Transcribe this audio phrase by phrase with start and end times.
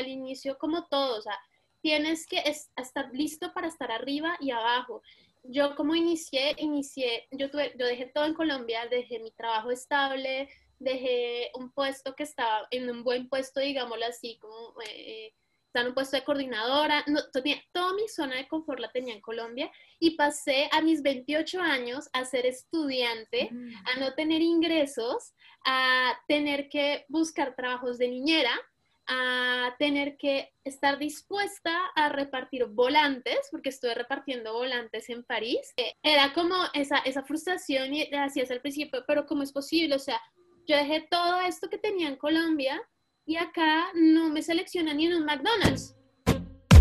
[0.00, 1.38] al inicio como todo, o sea,
[1.80, 2.42] tienes que
[2.76, 5.02] estar listo para estar arriba y abajo.
[5.42, 10.48] Yo como inicié, inicié, yo, tuve, yo dejé todo en Colombia, dejé mi trabajo estable,
[10.78, 15.32] dejé un puesto que estaba en un buen puesto, digámoslo así, como eh,
[15.74, 19.20] en un puesto de coordinadora, no, tenía, toda mi zona de confort la tenía en
[19.20, 23.72] Colombia y pasé a mis 28 años a ser estudiante, mm.
[23.86, 25.32] a no tener ingresos,
[25.64, 28.52] a tener que buscar trabajos de niñera,
[29.10, 35.72] a tener que estar dispuesta a repartir volantes, porque estuve repartiendo volantes en París.
[35.76, 39.96] Eh, era como esa, esa frustración y así es al principio, pero ¿cómo es posible?
[39.96, 40.20] O sea,
[40.66, 42.80] yo dejé todo esto que tenía en Colombia
[43.26, 45.96] y acá no me seleccionan ni en un McDonald's.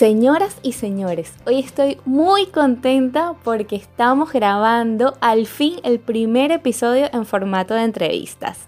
[0.00, 7.10] Señoras y señores, hoy estoy muy contenta porque estamos grabando al fin el primer episodio
[7.12, 8.66] en formato de entrevistas.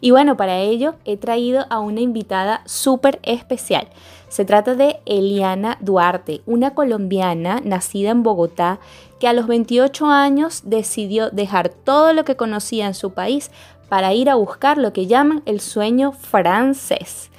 [0.00, 3.88] Y bueno, para ello he traído a una invitada súper especial.
[4.28, 8.78] Se trata de Eliana Duarte, una colombiana nacida en Bogotá
[9.18, 13.50] que a los 28 años decidió dejar todo lo que conocía en su país
[13.88, 17.30] para ir a buscar lo que llaman el sueño francés.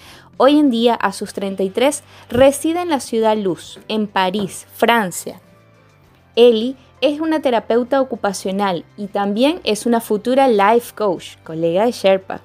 [0.41, 5.41] Hoy en día, a sus 33, reside en la ciudad Luz, en París, Francia.
[6.37, 12.39] Eli es una terapeuta ocupacional y también es una futura life coach, colega de Sherpa,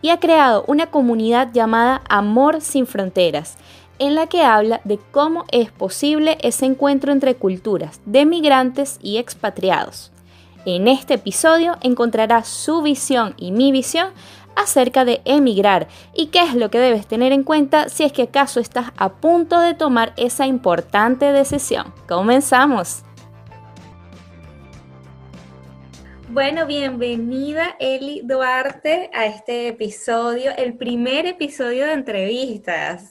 [0.00, 3.58] y ha creado una comunidad llamada Amor sin Fronteras,
[3.98, 9.16] en la que habla de cómo es posible ese encuentro entre culturas de migrantes y
[9.16, 10.12] expatriados.
[10.66, 14.10] En este episodio encontrarás su visión y mi visión
[14.60, 18.22] acerca de emigrar y qué es lo que debes tener en cuenta si es que
[18.22, 21.92] acaso estás a punto de tomar esa importante decisión.
[22.08, 23.04] Comenzamos.
[26.32, 33.10] Bueno, bienvenida Eli Duarte a este episodio, el primer episodio de entrevistas.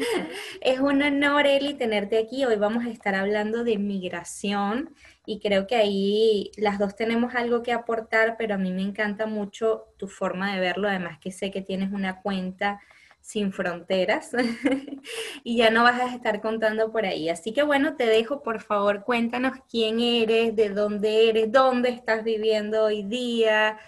[0.62, 2.46] es un honor, Eli, tenerte aquí.
[2.46, 4.94] Hoy vamos a estar hablando de migración
[5.26, 9.26] y creo que ahí las dos tenemos algo que aportar, pero a mí me encanta
[9.26, 12.80] mucho tu forma de verlo, además que sé que tienes una cuenta
[13.20, 14.30] sin fronteras
[15.42, 17.28] y ya no vas a estar contando por ahí.
[17.28, 22.22] Así que bueno, te dejo, por favor, cuéntanos quién eres, de dónde eres, dónde estás
[22.22, 23.80] viviendo hoy día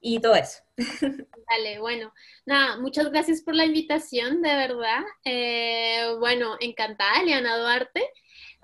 [0.00, 0.62] y todo eso.
[1.50, 2.14] Dale, bueno,
[2.46, 5.02] nada, muchas gracias por la invitación, de verdad.
[5.26, 8.02] Eh, bueno, encantada, Eliana Duarte.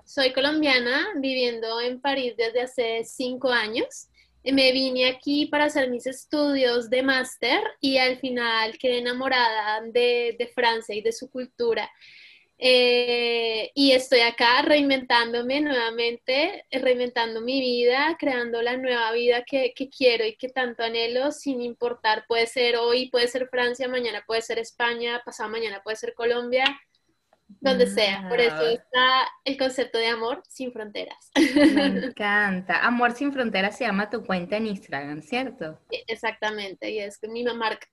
[0.07, 4.07] Soy colombiana, viviendo en París desde hace cinco años.
[4.41, 10.49] Me vine aquí para hacer mis estudios de máster y al final quedé enamorada de,
[10.55, 11.91] Francia y de su cultura.
[12.57, 19.89] Eh, y estoy acá reinventándome nuevamente, reinventando mi vida, creando la nueva vida que, que,
[19.89, 24.41] quiero y que tanto anhelo, sin importar, puede ser hoy, puede ser Francia, mañana puede
[24.41, 26.63] ser España, pasado mañana puede ser Colombia,
[27.67, 28.27] donde sea.
[28.29, 31.31] Por eso está el concepto de amor sin fronteras.
[31.35, 32.85] Me encanta.
[32.85, 35.79] Amor sin fronteras se llama tu cuenta en Instagram, ¿cierto?
[36.07, 37.87] Exactamente, y es mi marca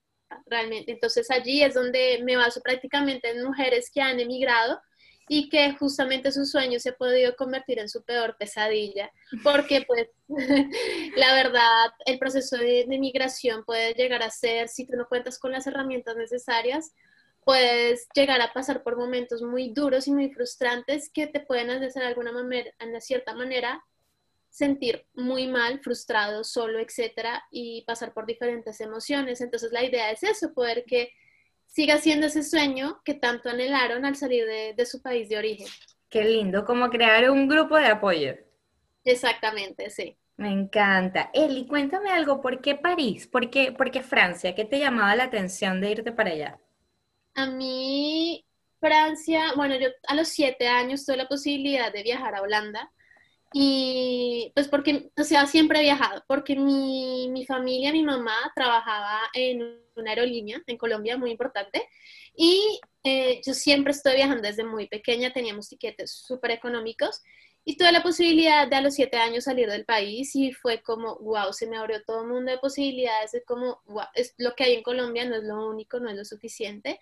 [0.46, 0.92] realmente.
[0.92, 4.80] Entonces allí es donde me baso prácticamente en mujeres que han emigrado
[5.28, 9.10] y que justamente su sueño se ha podido convertir en su peor pesadilla,
[9.42, 10.08] porque pues
[11.16, 15.38] la verdad el proceso de, de migración puede llegar a ser, si tú no cuentas
[15.38, 16.92] con las herramientas necesarias,
[17.44, 22.02] puedes llegar a pasar por momentos muy duros y muy frustrantes que te pueden hacer
[22.02, 23.84] de alguna manera, en cierta manera,
[24.54, 29.40] sentir muy mal, frustrado, solo, etcétera, y pasar por diferentes emociones.
[29.40, 31.10] Entonces, la idea es eso, poder que
[31.66, 35.66] siga siendo ese sueño que tanto anhelaron al salir de, su país de origen.
[36.08, 38.34] Qué lindo, como crear un grupo de apoyo.
[39.04, 40.16] Exactamente, sí.
[40.36, 41.30] Me encanta.
[41.34, 43.26] Eli, cuéntame algo, ¿por qué París?
[43.26, 44.54] ¿Por qué, ¿Por qué Francia?
[44.54, 46.60] ¿Qué te llamaba la atención de irte para allá?
[47.34, 48.44] A mí,
[48.80, 52.92] Francia, bueno, yo a los siete años tuve la posibilidad de viajar a Holanda
[53.52, 59.20] y pues porque, o sea, siempre he viajado, porque mi, mi familia, mi mamá trabajaba
[59.32, 59.62] en
[59.94, 61.88] una aerolínea en Colombia muy importante
[62.36, 67.22] y eh, yo siempre estoy viajando desde muy pequeña, teníamos tiquetes súper económicos
[67.64, 71.16] y tuve la posibilidad de a los siete años salir del país y fue como,
[71.16, 74.64] wow, se me abrió todo un mundo de posibilidades, es como, wow, es lo que
[74.64, 77.00] hay en Colombia no es lo único, no es lo suficiente.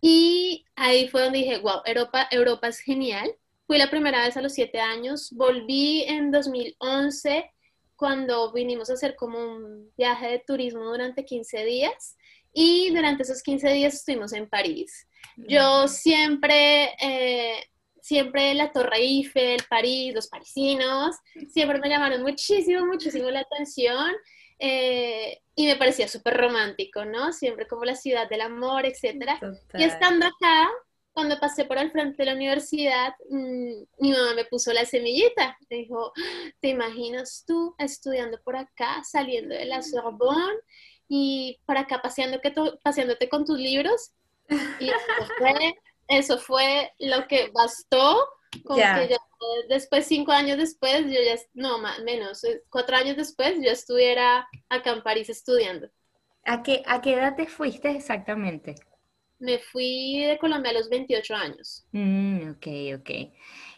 [0.00, 3.36] Y ahí fue donde dije, wow, Europa, Europa es genial,
[3.70, 7.52] Fui la primera vez a los siete años, volví en 2011
[7.94, 12.16] cuando vinimos a hacer como un viaje de turismo durante 15 días
[12.52, 15.06] y durante esos 15 días estuvimos en París.
[15.36, 17.64] Yo siempre, eh,
[18.02, 21.16] siempre la Torre Eiffel, París, los parisinos,
[21.48, 24.12] siempre me llamaron muchísimo, muchísimo la atención.
[24.58, 27.32] Eh, y me parecía súper romántico, ¿no?
[27.32, 29.38] Siempre como la ciudad del amor, etc.
[29.74, 30.70] Y estando acá,
[31.12, 35.56] cuando pasé por el frente de la universidad, mm, mi mamá me puso la semillita.
[35.68, 36.12] Me dijo,
[36.60, 40.58] ¿te imaginas tú estudiando por acá, saliendo de la Sorbonne
[41.08, 44.12] y para acá paseándote, paseándote con tus libros?
[44.78, 44.90] Y
[45.38, 45.74] fue,
[46.10, 48.18] eso fue lo que bastó
[48.64, 49.16] con que ya
[49.68, 54.46] después, cinco años después, yo ya, no, más, menos, eh, cuatro años después, yo estuviera
[54.68, 55.88] acá en París estudiando.
[56.44, 58.74] ¿A qué, ¿A qué edad te fuiste exactamente?
[59.40, 61.84] Me fui de Colombia a los 28 años.
[61.92, 62.66] Mm, ok,
[62.98, 63.10] ok.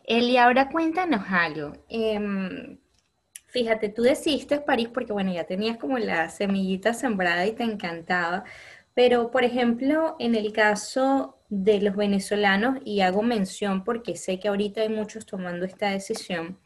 [0.05, 1.73] Eli, ahora cuéntanos algo.
[1.88, 2.78] Em,
[3.49, 8.44] fíjate, tú decidiste París porque, bueno, ya tenías como la semillita sembrada y te encantaba,
[8.94, 14.49] pero, por ejemplo, en el caso de los venezolanos, y hago mención porque sé que
[14.49, 16.58] ahorita hay muchos tomando esta decisión,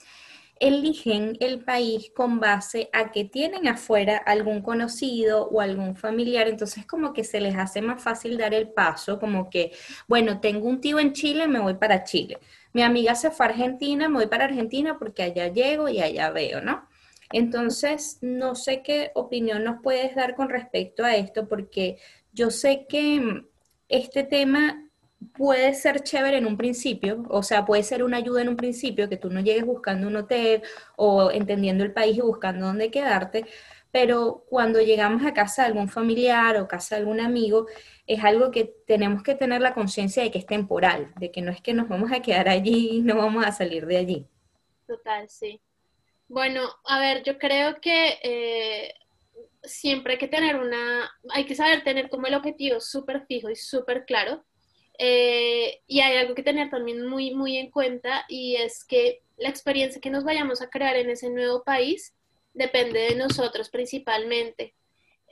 [0.61, 6.87] eligen el país con base a que tienen afuera algún conocido o algún familiar, entonces
[6.87, 9.73] como que se les hace más fácil dar el paso, como que,
[10.07, 12.39] bueno, tengo un tío en Chile, me voy para Chile.
[12.73, 16.31] Mi amiga se fue a Argentina, me voy para Argentina porque allá llego y allá
[16.31, 16.89] veo, ¿no?
[17.33, 21.99] Entonces, no sé qué opinión nos puedes dar con respecto a esto, porque
[22.33, 23.47] yo sé que
[23.89, 24.83] este tema
[25.37, 29.09] puede ser chévere en un principio, o sea, puede ser una ayuda en un principio,
[29.09, 30.63] que tú no llegues buscando un hotel
[30.97, 33.47] o entendiendo el país y buscando dónde quedarte,
[33.91, 37.67] pero cuando llegamos a casa de algún familiar o casa de algún amigo,
[38.07, 41.51] es algo que tenemos que tener la conciencia de que es temporal, de que no
[41.51, 44.27] es que nos vamos a quedar allí y no vamos a salir de allí.
[44.87, 45.61] Total, sí.
[46.29, 48.95] Bueno, a ver, yo creo que eh,
[49.67, 53.57] siempre hay que tener una, hay que saber tener como el objetivo súper fijo y
[53.57, 54.45] súper claro
[54.99, 59.49] eh, y hay algo que tener también muy, muy en cuenta y es que la
[59.49, 62.15] experiencia que nos vayamos a crear en ese nuevo país
[62.55, 64.75] depende de nosotros principalmente.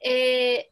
[0.03, 0.71] Eh,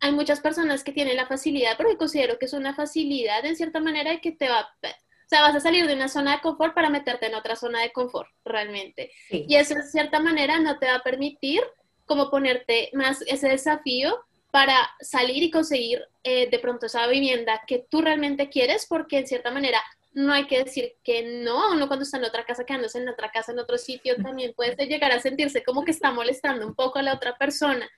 [0.00, 3.80] hay muchas personas que tienen la facilidad, porque considero que es una facilidad en cierta
[3.80, 6.90] manera que te va, o sea, vas a salir de una zona de confort para
[6.90, 9.12] meterte en otra zona de confort, realmente.
[9.30, 11.62] Y eso en cierta manera no te va a permitir
[12.06, 17.86] como ponerte más ese desafío para salir y conseguir eh, de pronto esa vivienda que
[17.90, 19.82] tú realmente quieres, porque en cierta manera
[20.12, 23.30] no hay que decir que no, uno cuando está en otra casa, quedándose en otra
[23.30, 26.98] casa, en otro sitio, también puede llegar a sentirse como que está molestando un poco
[26.98, 27.88] a la otra persona.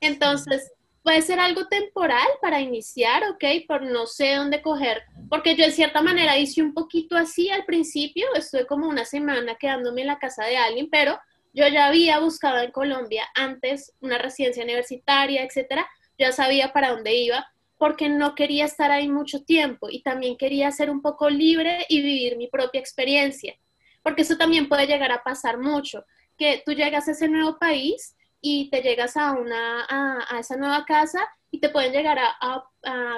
[0.00, 0.70] Entonces,
[1.02, 3.44] puede ser algo temporal para iniciar, ¿ok?
[3.66, 7.64] Por no sé dónde coger, porque yo en cierta manera hice un poquito así al
[7.64, 11.18] principio, estuve como una semana quedándome en la casa de alguien, pero
[11.52, 15.88] yo ya había buscado en Colombia antes una residencia universitaria, etcétera,
[16.18, 17.46] ya sabía para dónde iba,
[17.78, 22.00] porque no quería estar ahí mucho tiempo y también quería ser un poco libre y
[22.00, 23.56] vivir mi propia experiencia,
[24.02, 26.04] porque eso también puede llegar a pasar mucho,
[26.38, 30.84] que tú llegas a ese nuevo país y te llegas a, una, a, esa nueva
[30.84, 32.64] casa y te pueden llegar a,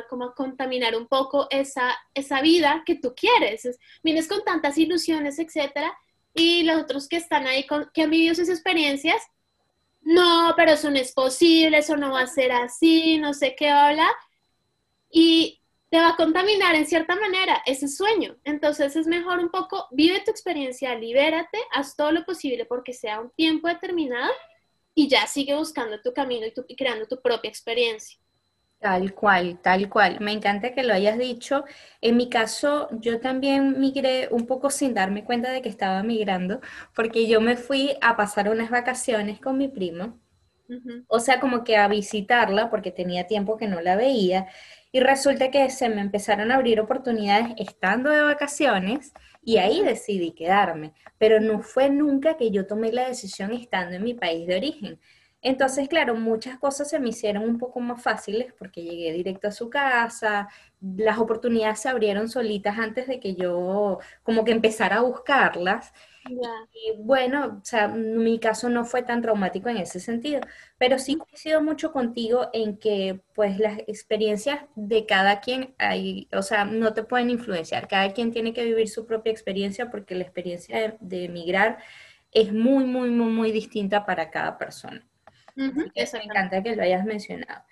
[0.08, 3.68] como a contaminar un poco esa, esa vida que tú quieres.
[4.02, 5.96] Vienes con tantas ilusiones, etcétera,
[6.34, 9.22] y los otros que están ahí, con, que han vivido esas experiencias,
[10.02, 13.70] no, pero eso no es posible, eso no va a ser así, no sé qué
[13.70, 14.06] habla,
[15.10, 18.36] y te va a contaminar en cierta manera ese sueño.
[18.42, 23.20] Entonces es mejor un poco, vive tu experiencia, libérate, haz todo lo posible porque sea
[23.20, 24.32] un tiempo determinado
[24.92, 28.18] y ya sigue buscando tu camino y, y creando tu propia experiencia.
[28.80, 30.18] Tal cual, tal cual.
[30.20, 31.64] Me encanta que lo hayas dicho.
[32.02, 36.60] En mi caso, yo también migré un poco sin darme cuenta de que estaba migrando,
[36.94, 40.20] porque yo me fui a pasar unas vacaciones con mi primo,
[41.08, 44.48] o sea, como que a visitarla, porque tenía tiempo que no la veía,
[44.92, 49.12] y resulta que se me empezaron a abrir oportunidades estando de vacaciones,
[49.42, 54.04] y ahí decidí quedarme, pero no fue nunca que yo tomé la decisión estando en
[54.04, 55.00] mi país de origen.
[55.44, 59.52] Entonces, claro, muchas cosas se me hicieron un poco más fáciles porque llegué directo a
[59.52, 60.48] su casa,
[60.80, 65.92] las oportunidades se abrieron solitas antes de que yo como que empezara a buscarlas.
[66.72, 70.40] Y bueno, o sea, mi caso no fue tan traumático en ese sentido,
[70.78, 76.42] pero sí coincido mucho contigo en que pues las experiencias de cada quien hay, o
[76.42, 80.24] sea, no te pueden influenciar, cada quien tiene que vivir su propia experiencia porque la
[80.24, 81.78] experiencia de, de emigrar
[82.32, 85.06] es muy, muy, muy, muy distinta para cada persona.
[85.56, 87.62] Me encanta que lo hayas mencionado.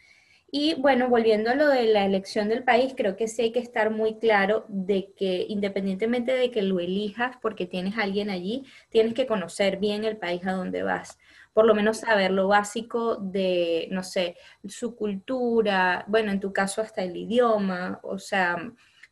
[0.55, 3.59] Y bueno, volviendo a lo de la elección del país, creo que sí hay que
[3.59, 8.67] estar muy claro de que independientemente de que lo elijas porque tienes a alguien allí,
[8.91, 11.19] tienes que conocer bien el país a donde vas.
[11.55, 14.37] Por lo menos saber lo básico de, no sé,
[14.69, 18.57] su cultura, bueno, en tu caso hasta el idioma, o sea,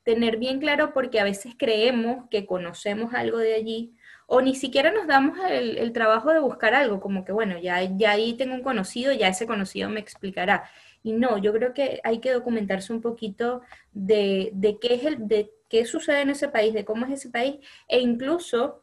[0.03, 3.95] tener bien claro porque a veces creemos que conocemos algo de allí
[4.33, 7.83] o ni siquiera nos damos el, el trabajo de buscar algo, como que bueno, ya,
[7.83, 10.71] ya ahí tengo un conocido, ya ese conocido me explicará
[11.03, 15.51] y no, yo creo que hay que documentarse un poquito de, qué es el, de
[15.69, 17.57] qué sucede en ese país, de cómo es ese país,
[17.89, 18.83] e incluso,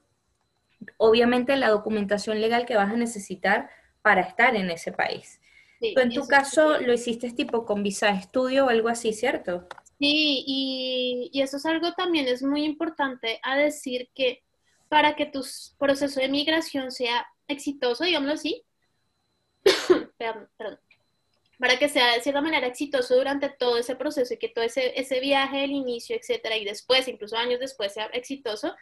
[0.97, 3.69] obviamente, la documentación legal que vas a necesitar
[4.01, 5.39] para estar en ese país.
[5.79, 9.67] Tú en tu caso lo hiciste tipo con visa de estudio o algo así, ¿cierto?
[9.99, 14.43] Sí, y, y, eso es algo también es muy importante a decir que
[14.89, 15.45] para que tu
[15.77, 18.63] proceso de migración sea exitoso, digámoslo así,
[21.59, 24.99] para que sea de cierta manera exitoso durante todo ese proceso y que todo ese,
[24.99, 28.75] ese viaje, el inicio, etcétera, y después, incluso años después, sea exitoso,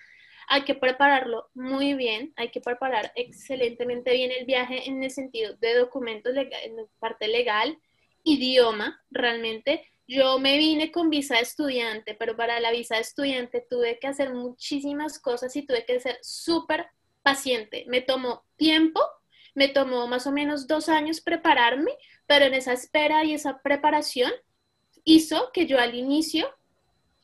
[0.48, 5.56] hay que prepararlo muy bien, hay que preparar excelentemente bien el viaje en el sentido
[5.56, 7.80] de documentos, en parte legal,
[8.24, 9.90] idioma, realmente.
[10.08, 14.08] Yo me vine con visa de estudiante, pero para la visa de estudiante tuve que
[14.08, 16.88] hacer muchísimas cosas y tuve que ser súper
[17.24, 17.86] paciente.
[17.88, 19.02] Me tomó tiempo,
[19.56, 21.92] me tomó más o menos dos años prepararme,
[22.28, 24.32] pero en esa espera y esa preparación
[25.04, 26.54] hizo que yo al inicio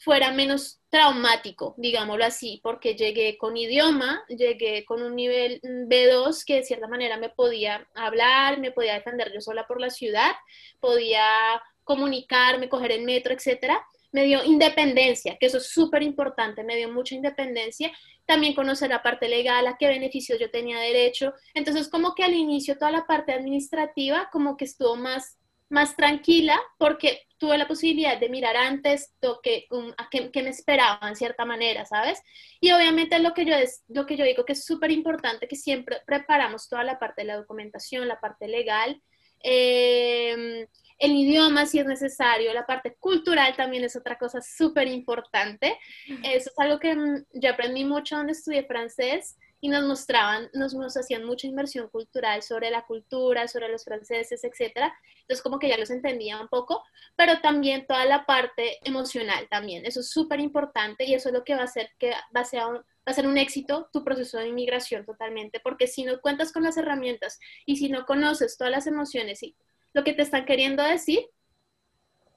[0.03, 6.55] fuera menos traumático, digámoslo así, porque llegué con idioma, llegué con un nivel B2 que
[6.55, 10.31] de cierta manera me podía hablar, me podía defender yo sola por la ciudad,
[10.79, 13.81] podía comunicarme, coger el metro, etcétera.
[14.11, 17.91] Me dio independencia, que eso es súper importante, me dio mucha independencia.
[18.25, 21.33] También conocer la parte legal, a qué beneficios yo tenía derecho.
[21.53, 25.37] Entonces, como que al inicio toda la parte administrativa como que estuvo más
[25.71, 31.07] más tranquila porque tuve la posibilidad de mirar antes lo que, a qué, me esperaba
[31.07, 32.21] en cierta manera, ¿sabes?
[32.59, 35.55] Y obviamente lo que yo, es, lo que yo digo que es súper importante, que
[35.55, 39.01] siempre preparamos toda la parte de la documentación, la parte legal,
[39.43, 40.67] eh,
[41.01, 45.77] el idioma si es necesario, la parte cultural también es otra cosa súper importante.
[46.23, 50.75] Eso es algo que mm, yo aprendí mucho donde estudié francés y nos mostraban, nos,
[50.75, 54.93] nos hacían mucha inmersión cultural sobre la cultura, sobre los franceses, etcétera.
[55.21, 56.83] Entonces como que ya los entendía un poco,
[57.15, 59.85] pero también toda la parte emocional también.
[59.87, 62.45] Eso es súper importante y eso es lo que va a hacer que va a
[62.45, 66.21] ser un, va a ser un éxito tu proceso de inmigración totalmente, porque si no
[66.21, 69.55] cuentas con las herramientas y si no conoces todas las emociones y
[69.93, 71.19] lo que te están queriendo decir,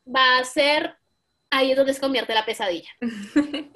[0.07, 0.97] va a ser
[1.55, 2.89] ahí es donde se convierte la pesadilla.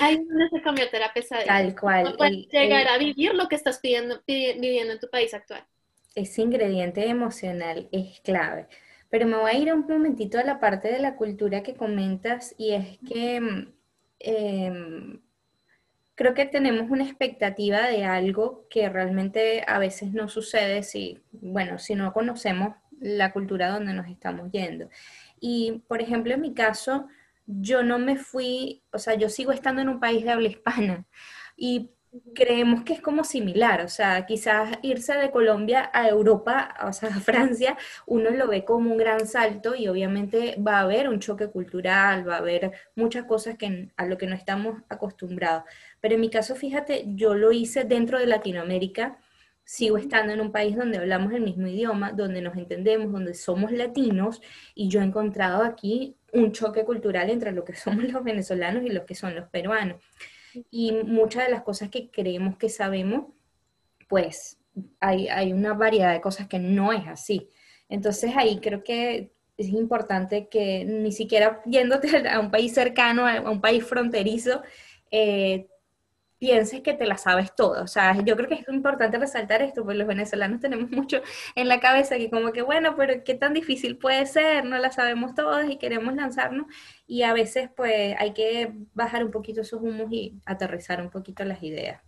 [0.00, 1.46] Ahí es donde se convierte la pesadilla.
[1.46, 2.04] Tal cual.
[2.04, 5.64] No puedes llegar a vivir lo que estás pidiendo, viviendo en tu país actual.
[6.16, 8.66] Ese ingrediente emocional es clave.
[9.10, 12.54] Pero me voy a ir un momentito a la parte de la cultura que comentas
[12.58, 13.66] y es que
[14.18, 15.20] em,
[16.16, 21.78] creo que tenemos una expectativa de algo que realmente a veces no sucede si, bueno,
[21.78, 24.88] si no conocemos la cultura donde nos estamos yendo.
[25.40, 27.08] Y, por ejemplo, en mi caso,
[27.46, 31.06] yo no me fui, o sea, yo sigo estando en un país de habla hispana
[31.56, 31.90] y
[32.34, 37.08] creemos que es como similar, o sea, quizás irse de Colombia a Europa, o sea,
[37.10, 37.76] a Francia,
[38.06, 42.28] uno lo ve como un gran salto y obviamente va a haber un choque cultural,
[42.28, 45.64] va a haber muchas cosas que, a lo que no estamos acostumbrados.
[46.00, 49.18] Pero en mi caso, fíjate, yo lo hice dentro de Latinoamérica,
[49.70, 53.70] sigo estando en un país donde hablamos el mismo idioma, donde nos entendemos, donde somos
[53.70, 54.42] latinos
[54.74, 58.88] y yo he encontrado aquí un choque cultural entre lo que somos los venezolanos y
[58.88, 60.02] los que son los peruanos.
[60.72, 63.26] Y muchas de las cosas que creemos que sabemos,
[64.08, 64.58] pues
[64.98, 67.48] hay, hay una variedad de cosas que no es así.
[67.88, 73.48] Entonces ahí creo que es importante que ni siquiera yéndote a un país cercano, a
[73.48, 74.62] un país fronterizo,
[75.12, 75.68] eh,
[76.40, 77.84] pienses que te la sabes todo.
[77.84, 81.22] O sea, yo creo que es importante resaltar esto, porque los venezolanos tenemos mucho
[81.54, 84.90] en la cabeza que como que, bueno, pero qué tan difícil puede ser, no la
[84.90, 86.66] sabemos todas y queremos lanzarnos.
[87.06, 91.44] Y a veces pues hay que bajar un poquito esos humos y aterrizar un poquito
[91.44, 92.02] las ideas.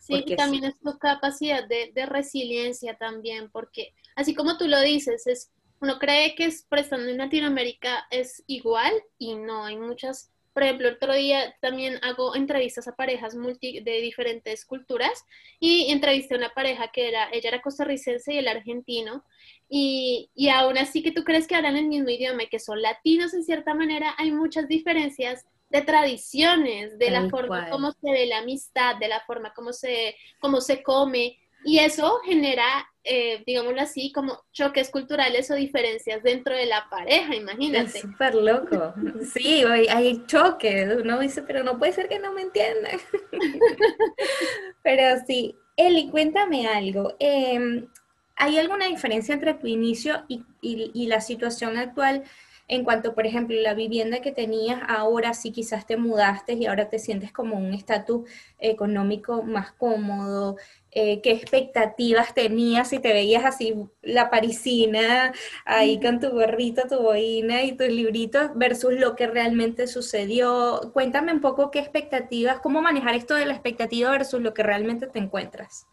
[0.00, 4.80] Sí, y también es tu capacidad de, de, resiliencia también, porque así como tú lo
[4.80, 5.50] dices, es
[5.80, 10.88] uno cree que es, prestando en Latinoamérica es igual y no, hay muchas por ejemplo,
[10.88, 15.24] otro día también hago entrevistas a parejas multi, de diferentes culturas
[15.58, 19.24] y entrevisté a una pareja que era, ella era costarricense y el argentino,
[19.68, 22.80] y, y aún así que tú crees que hablan el mismo idioma y que son
[22.80, 28.26] latinos en cierta manera, hay muchas diferencias de tradiciones, de la forma como se ve
[28.26, 32.64] la amistad, de la forma como se, como se come, Y eso genera,
[33.02, 37.98] eh, digámoslo así, como choques culturales o diferencias dentro de la pareja, imagínate.
[37.98, 38.94] Es súper loco.
[39.32, 40.96] Sí, hay choques.
[41.02, 43.00] Uno dice, pero no puede ser que no me entiendan.
[44.82, 45.56] pero sí.
[45.76, 47.16] Eli, cuéntame algo.
[47.18, 47.88] Em,
[48.36, 52.24] ¿Hay alguna diferencia entre tu inicio y, y la situación actual?
[52.68, 56.88] en cuanto, por ejemplo, la vivienda que tenías ahora, si quizás te mudaste y ahora
[56.88, 58.28] te sientes como un estatus
[58.58, 60.56] económico más cómodo,
[60.94, 65.32] eh, qué expectativas tenías si te veías así la parisina,
[65.64, 70.90] ahí con tu gorrito, tu boina y tus libritos, versus lo que realmente sucedió.
[70.92, 75.06] Cuéntame un poco qué expectativas, cómo manejar esto de la expectativa versus lo que realmente
[75.06, 75.86] te encuentras.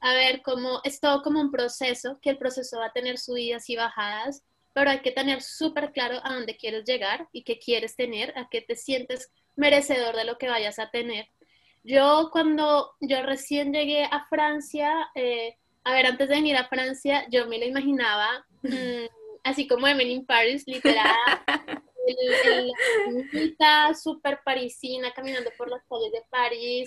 [0.00, 3.68] A ver, como es todo como un proceso, que el proceso va a tener subidas
[3.68, 7.96] y bajadas pero hay que tener súper claro a dónde quieres llegar y qué quieres
[7.96, 11.26] tener, a qué te sientes merecedor de lo que vayas a tener.
[11.82, 17.26] Yo cuando yo recién llegué a Francia, eh, a ver, antes de venir a Francia,
[17.30, 19.06] yo me lo imaginaba mm,
[19.44, 21.06] así como Emily in Paris, literal,
[22.06, 26.86] el, súper parisina, caminando por las calles de París.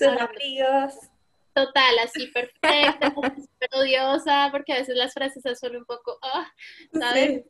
[1.54, 6.52] Total, así perfecta, súper odiosa, porque a veces las frases son un poco, ah,
[6.92, 7.44] ¿sabes?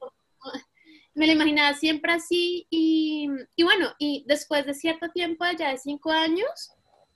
[1.13, 3.29] me lo imaginaba siempre así y,
[3.63, 6.71] bueno, y después de cierto tiempo, ya de cinco años,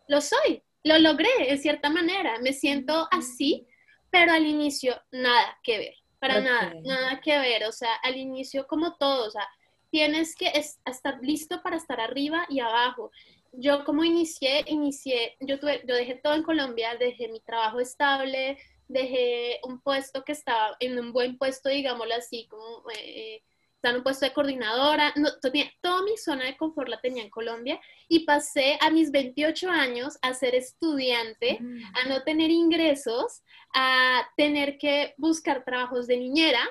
[0.07, 3.67] lo soy, lo logré en cierta manera, me siento así,
[4.09, 8.67] pero al inicio nada que ver, para nada, nada que ver, o sea, al inicio
[8.67, 9.47] como todo, o sea,
[9.89, 10.51] tienes que
[10.85, 13.11] estar listo para estar arriba y abajo.
[13.53, 18.57] Yo como inicié, inicié, yo, tuve, yo dejé todo en Colombia, dejé mi trabajo estable,
[18.87, 23.41] dejé un puesto que estaba en un buen puesto, digámoslo así, como eh,
[23.83, 27.29] en un puesto de coordinadora, no, tenía, toda mi zona de confort la tenía en
[27.29, 31.83] Colombia y pasé a mis 28 años a ser estudiante, mm.
[31.95, 33.43] a no tener ingresos,
[33.73, 36.61] a tener que buscar trabajos de niñera,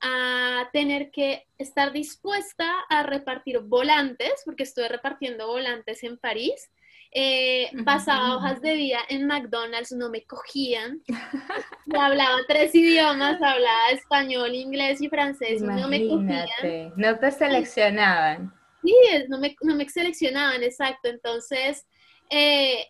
[0.00, 6.70] a tener que estar dispuesta a repartir volantes, porque estuve repartiendo volantes en París,
[7.14, 11.02] eh, pasaba hojas de vida en McDonald's, no me cogían.
[11.98, 16.48] hablaba tres idiomas, hablaba español, inglés y francés, no me cogían.
[16.96, 18.52] No te seleccionaban.
[18.82, 18.94] Sí,
[19.28, 21.08] no me, no me seleccionaban, exacto.
[21.08, 21.86] Entonces,
[22.30, 22.86] eh,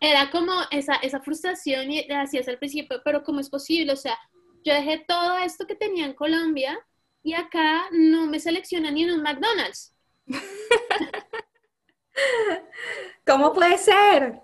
[0.00, 3.92] era como esa, esa frustración y hacías al principio, pero ¿cómo es posible?
[3.92, 4.18] O sea,
[4.64, 6.78] yo dejé todo esto que tenía en Colombia
[7.22, 9.94] y acá no me seleccionan ni en un McDonald's.
[13.26, 14.40] ¿Cómo puede ser?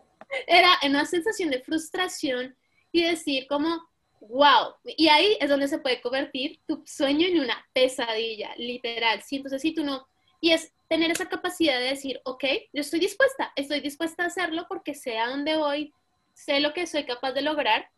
[0.47, 2.57] Era una sensación de frustración
[2.93, 3.89] y decir como,
[4.21, 9.23] wow, y ahí es donde se puede convertir tu sueño en una pesadilla, literal.
[9.23, 10.07] Sí, entonces si tú no,
[10.41, 14.67] y es tener esa capacidad de decir, ok, yo estoy dispuesta, estoy dispuesta a hacerlo
[14.69, 15.93] porque sé a dónde voy,
[16.35, 17.89] sé lo que soy capaz de lograr,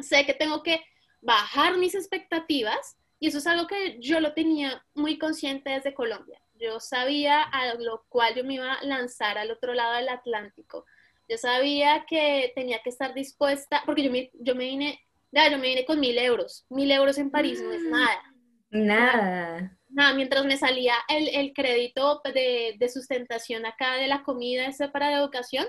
[0.00, 0.82] sé que tengo que
[1.20, 6.41] bajar mis expectativas y eso es algo que yo lo tenía muy consciente desde Colombia.
[6.62, 10.86] Yo sabía a lo cual yo me iba a lanzar al otro lado del Atlántico.
[11.28, 15.00] Yo sabía que tenía que estar dispuesta, porque yo me, yo me vine,
[15.32, 16.64] ya, yo me vine con mil euros.
[16.70, 18.22] Mil euros en París no es nada.
[18.70, 19.76] Nada.
[19.88, 24.88] Nada, mientras me salía el, el crédito de, de, sustentación acá de la comida, ese
[24.88, 25.66] para la educación,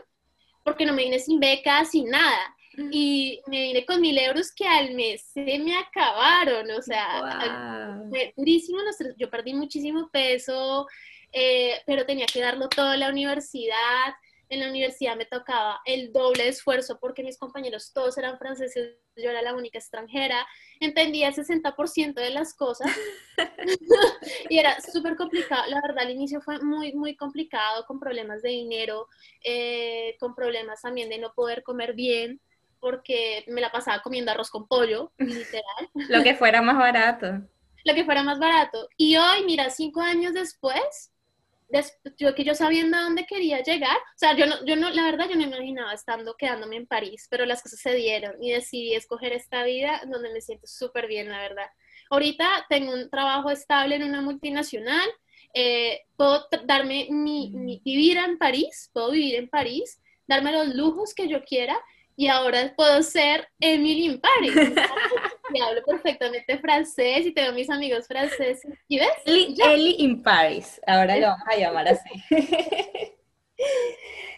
[0.63, 2.55] porque no me vine sin becas, sin nada.
[2.77, 8.33] Y me vine con mil euros que al mes se me acabaron, o sea, fue
[8.35, 8.79] durísimo,
[9.17, 10.87] yo perdí muchísimo peso,
[11.31, 14.13] eh, pero tenía que darlo todo en la universidad,
[14.49, 18.97] en la universidad me tocaba el doble de esfuerzo porque mis compañeros todos eran franceses,
[19.15, 20.45] yo era la única extranjera,
[20.79, 22.91] entendía el 60% de las cosas.
[24.49, 28.49] Y era súper complicado, la verdad al inicio fue muy, muy complicado con problemas de
[28.49, 29.07] dinero,
[29.43, 32.39] eh, con problemas también de no poder comer bien
[32.83, 35.89] porque me la pasaba comiendo arroz con pollo, literal.
[35.93, 37.47] Lo que fuera más barato.
[37.85, 38.89] Lo que fuera más barato.
[38.97, 41.13] Y hoy, mira, cinco años después,
[42.17, 45.03] yo que yo sabiendo a dónde quería llegar, o sea, yo no, yo no, la
[45.03, 48.95] verdad yo no imaginaba estando quedándome en París, pero las cosas se dieron y decidí
[48.95, 51.67] escoger esta vida donde me siento súper bien, la verdad.
[52.09, 55.09] Ahorita tengo un trabajo estable en una multinacional,
[55.53, 61.13] eh, puedo darme mi, mi, vivir en París, puedo vivir en París, darme los lujos
[61.13, 61.79] que yo quiera
[62.15, 64.53] y ahora puedo ser Emily in Paris.
[65.53, 68.61] y hablo perfectamente francés y tengo mis amigos franceses.
[68.87, 69.09] ¿Y ves?
[69.25, 72.09] Eli, in Paris, ahora lo vamos a llamar así.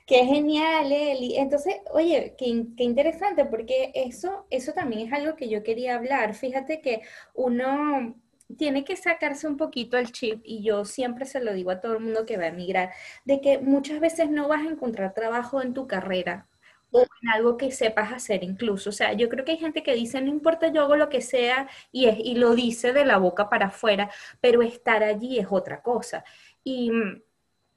[0.08, 1.36] Qué genial, Eli.
[1.38, 6.36] Entonces, oye, qué, qué, interesante, porque eso, eso también es algo que yo quería hablar.
[6.36, 7.02] Fíjate que
[7.34, 8.16] uno
[8.56, 11.94] tiene que sacarse un poquito el chip, y yo siempre se lo digo a todo
[11.94, 12.92] el mundo que va a emigrar,
[13.26, 16.48] de que muchas veces no vas a encontrar trabajo en tu carrera
[16.96, 18.90] o en algo que sepas hacer incluso.
[18.90, 21.22] O sea, yo creo que hay gente que dice, no importa, yo hago lo que
[21.22, 24.10] sea y, es, y lo dice de la boca para afuera,
[24.42, 26.24] pero estar allí es otra cosa.
[26.64, 27.22] Y mm,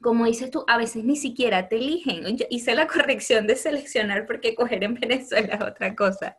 [0.01, 2.37] como dices tú, a veces ni siquiera te eligen.
[2.51, 6.39] hice la corrección de seleccionar porque coger en Venezuela es otra cosa.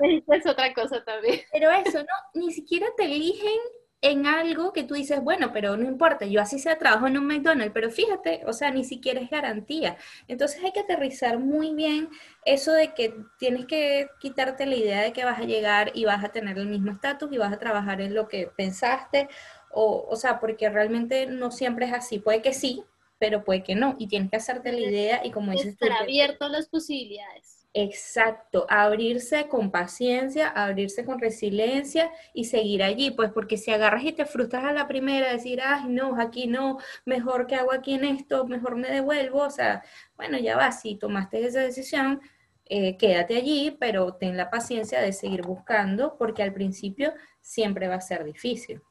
[0.00, 1.40] es otra cosa también.
[1.52, 3.58] Pero eso, no, ni siquiera te eligen
[4.04, 7.26] en algo que tú dices, bueno, pero no importa, yo así sea trabajo en un
[7.26, 9.96] McDonald's, pero fíjate, o sea, ni siquiera es garantía.
[10.28, 12.10] Entonces hay que aterrizar muy bien
[12.44, 16.22] eso de que tienes que quitarte la idea de que vas a llegar y vas
[16.22, 19.28] a tener el mismo estatus y vas a trabajar en lo que pensaste,
[19.70, 22.84] o, o sea, porque realmente no siempre es así, puede que sí,
[23.18, 26.44] pero puede que no, y tienes que hacerte la idea y como dices Estar abierto
[26.44, 27.53] a las posibilidades.
[27.76, 34.12] Exacto, abrirse con paciencia, abrirse con resiliencia y seguir allí, pues porque si agarras y
[34.12, 38.04] te frustras a la primera, decir, ay, no, aquí no, mejor que hago aquí en
[38.04, 39.82] esto, mejor me devuelvo, o sea,
[40.16, 42.20] bueno, ya va, si tomaste esa decisión,
[42.66, 47.96] eh, quédate allí, pero ten la paciencia de seguir buscando, porque al principio siempre va
[47.96, 48.82] a ser difícil.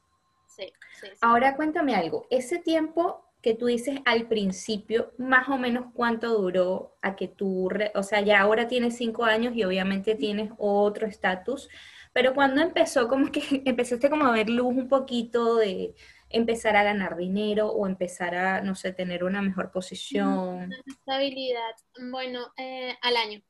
[0.46, 1.17] Sí, sí, sí.
[1.22, 6.98] Ahora cuéntame algo, ese tiempo que tú dices al principio, más o menos cuánto duró
[7.02, 11.68] a que tú, o sea, ya ahora tienes cinco años y obviamente tienes otro estatus,
[12.14, 15.94] pero cuando empezó, como que empezaste como a ver luz un poquito de
[16.30, 20.72] empezar a ganar dinero o empezar a, no sé, tener una mejor posición.
[20.88, 21.76] Estabilidad,
[22.12, 23.42] bueno, eh, al año.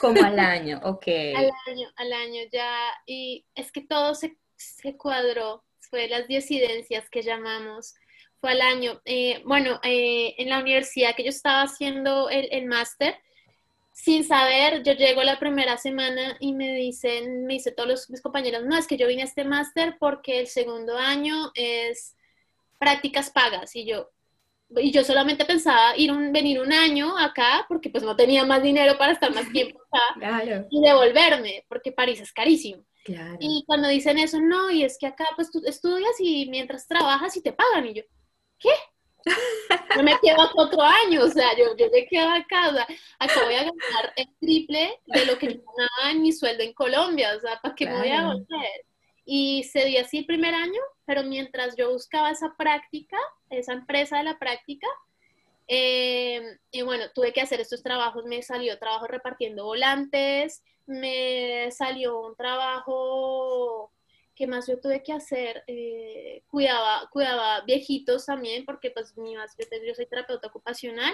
[0.00, 1.06] Como al año, ok.
[1.36, 2.74] al año, al año ya,
[3.06, 7.94] y es que todo se, se cuadró, fue las disidencias que llamamos
[8.40, 9.00] fue al año.
[9.04, 13.16] Eh, bueno, eh, en la universidad que yo estaba haciendo el, el máster,
[13.92, 18.64] sin saber, yo llego la primera semana y me dicen, me dice todos mis compañeros,
[18.64, 22.16] no, es que yo vine a este máster porque el segundo año es
[22.78, 23.76] prácticas pagas.
[23.76, 24.10] Y yo,
[24.76, 28.62] y yo solamente pensaba ir un, venir un año acá porque pues no tenía más
[28.62, 32.84] dinero para estar más tiempo acá y devolverme, porque París es carísimo.
[33.40, 37.36] Y cuando dicen eso, no, y es que acá pues tú estudias y mientras trabajas
[37.36, 37.86] y te pagan.
[37.86, 38.02] Y yo,
[38.60, 38.70] ¿qué?
[39.96, 42.86] Yo me quedo otro año, o sea, yo, yo me quedo acá, o sea,
[43.18, 47.34] acá voy a ganar el triple de lo que ganaba en mi sueldo en Colombia,
[47.36, 48.84] o sea, ¿para qué me voy a volver?
[49.24, 53.18] Y se dio así el primer año, pero mientras yo buscaba esa práctica,
[53.50, 54.86] esa empresa de la práctica,
[55.68, 62.20] eh, y bueno, tuve que hacer estos trabajos, me salió trabajo repartiendo volantes, me salió
[62.20, 63.92] un trabajo
[64.40, 65.64] ¿qué más yo tuve que hacer?
[65.66, 71.12] Eh, cuidaba, cuidaba viejitos también, porque pues mi yo soy terapeuta ocupacional.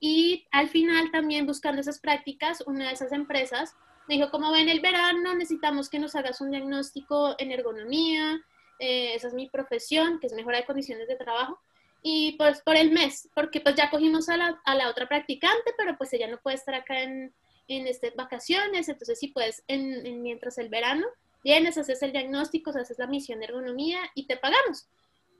[0.00, 3.76] Y al final también buscando esas prácticas, una de esas empresas
[4.08, 8.40] me dijo, como ven el verano, necesitamos que nos hagas un diagnóstico en ergonomía,
[8.80, 11.60] eh, esa es mi profesión, que es mejora de condiciones de trabajo,
[12.02, 15.72] y pues por el mes, porque pues ya cogimos a la, a la otra practicante,
[15.78, 17.32] pero pues ella no puede estar acá en,
[17.68, 21.06] en estas vacaciones, entonces sí puedes en, mientras el verano
[21.46, 24.88] vienes, haces el diagnóstico, haces la misión de ergonomía y te pagamos.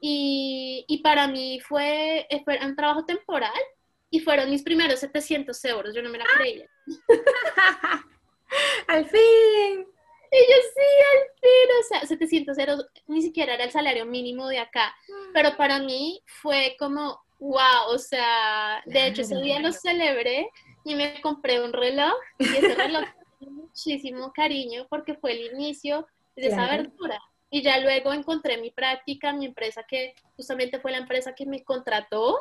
[0.00, 3.60] Y, y para mí fue, eh, fue, un trabajo temporal
[4.08, 6.70] y fueron mis primeros 700 euros, yo no me la creía.
[8.86, 9.86] al fin.
[10.30, 14.46] Y yo sí, al fin, o sea, 700 euros ni siquiera era el salario mínimo
[14.46, 14.94] de acá,
[15.34, 20.50] pero para mí fue como, wow, o sea, de hecho ese día lo celebré
[20.84, 23.04] y me compré un reloj y ese reloj
[23.40, 27.20] muchísimo cariño porque fue el inicio de esa abertura.
[27.50, 31.62] Y ya luego encontré mi práctica, mi empresa que justamente fue la empresa que me
[31.64, 32.38] contrató.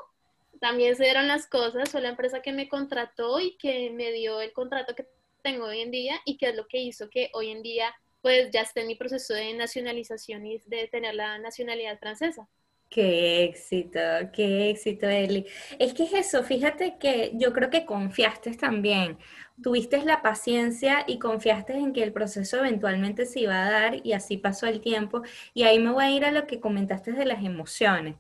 [0.60, 4.42] También se dieron las cosas, fue la empresa que me contrató y que me dio
[4.42, 5.08] el contrato que
[5.44, 8.50] tengo hoy en día y que es lo que hizo que hoy en día pues
[8.50, 12.50] ya esté en mi proceso de nacionalización y de tener la nacionalidad francesa.
[12.90, 14.00] Qué éxito,
[14.32, 15.46] qué éxito, Eli.
[15.80, 19.18] Es que es eso, fíjate que yo creo que confiaste también,
[19.62, 24.14] tuviste la paciencia y confiaste en que el proceso eventualmente se iba a dar y
[24.14, 25.24] así pasó el tiempo.
[25.54, 28.16] Y ahí me voy a ir a lo que comentaste de las emociones.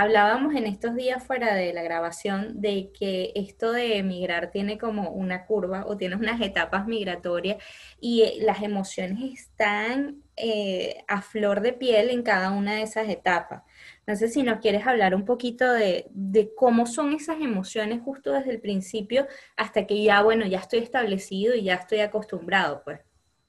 [0.00, 5.10] Hablábamos en estos días fuera de la grabación de que esto de emigrar tiene como
[5.10, 7.62] una curva o tiene unas etapas migratorias
[8.00, 13.10] y eh, las emociones están eh, a flor de piel en cada una de esas
[13.10, 13.62] etapas.
[14.06, 16.08] No sé si nos quieres hablar un poquito de,
[16.56, 21.54] cómo son esas emociones justo desde el principio hasta que ya, bueno, ya estoy establecido
[21.54, 23.00] y ya estoy acostumbrado, pues.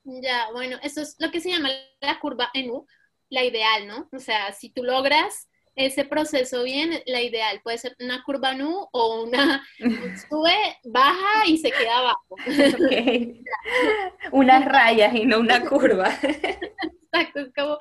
[0.04, 1.70] Ya, bueno, eso es lo que se llama
[2.02, 2.86] la curva en U,
[3.30, 4.10] la ideal, ¿no?
[4.12, 8.88] O sea, si tú logras ese proceso bien, la ideal puede ser una curva nu
[8.92, 9.66] o una
[10.30, 12.36] sube, baja y se queda abajo.
[14.32, 16.10] Unas rayas y no una curva.
[16.22, 17.78] Exacto, es como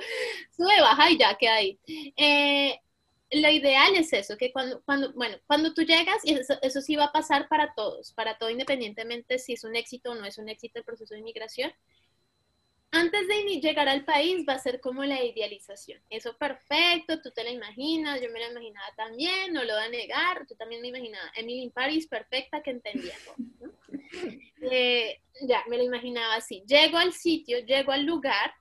[0.50, 1.78] sube, baja y ya queda ahí.
[2.16, 2.78] Eh,
[3.32, 6.96] lo ideal es eso, que cuando, cuando, bueno, cuando tú llegas, y eso, eso sí
[6.96, 10.38] va a pasar para todos, para todo independientemente si es un éxito o no es
[10.38, 11.72] un éxito el proceso de inmigración,
[12.92, 16.00] antes de llegar al país va a ser como la idealización.
[16.10, 19.88] Eso perfecto, tú te la imaginas, yo me la imaginaba también, no lo voy a
[19.88, 21.30] negar, tú también me imaginaba.
[21.36, 23.36] Emily in Paris, perfecta, que entendía todo.
[24.62, 26.62] Eh, ya, me lo imaginaba así.
[26.66, 28.52] Llego al sitio, llego al lugar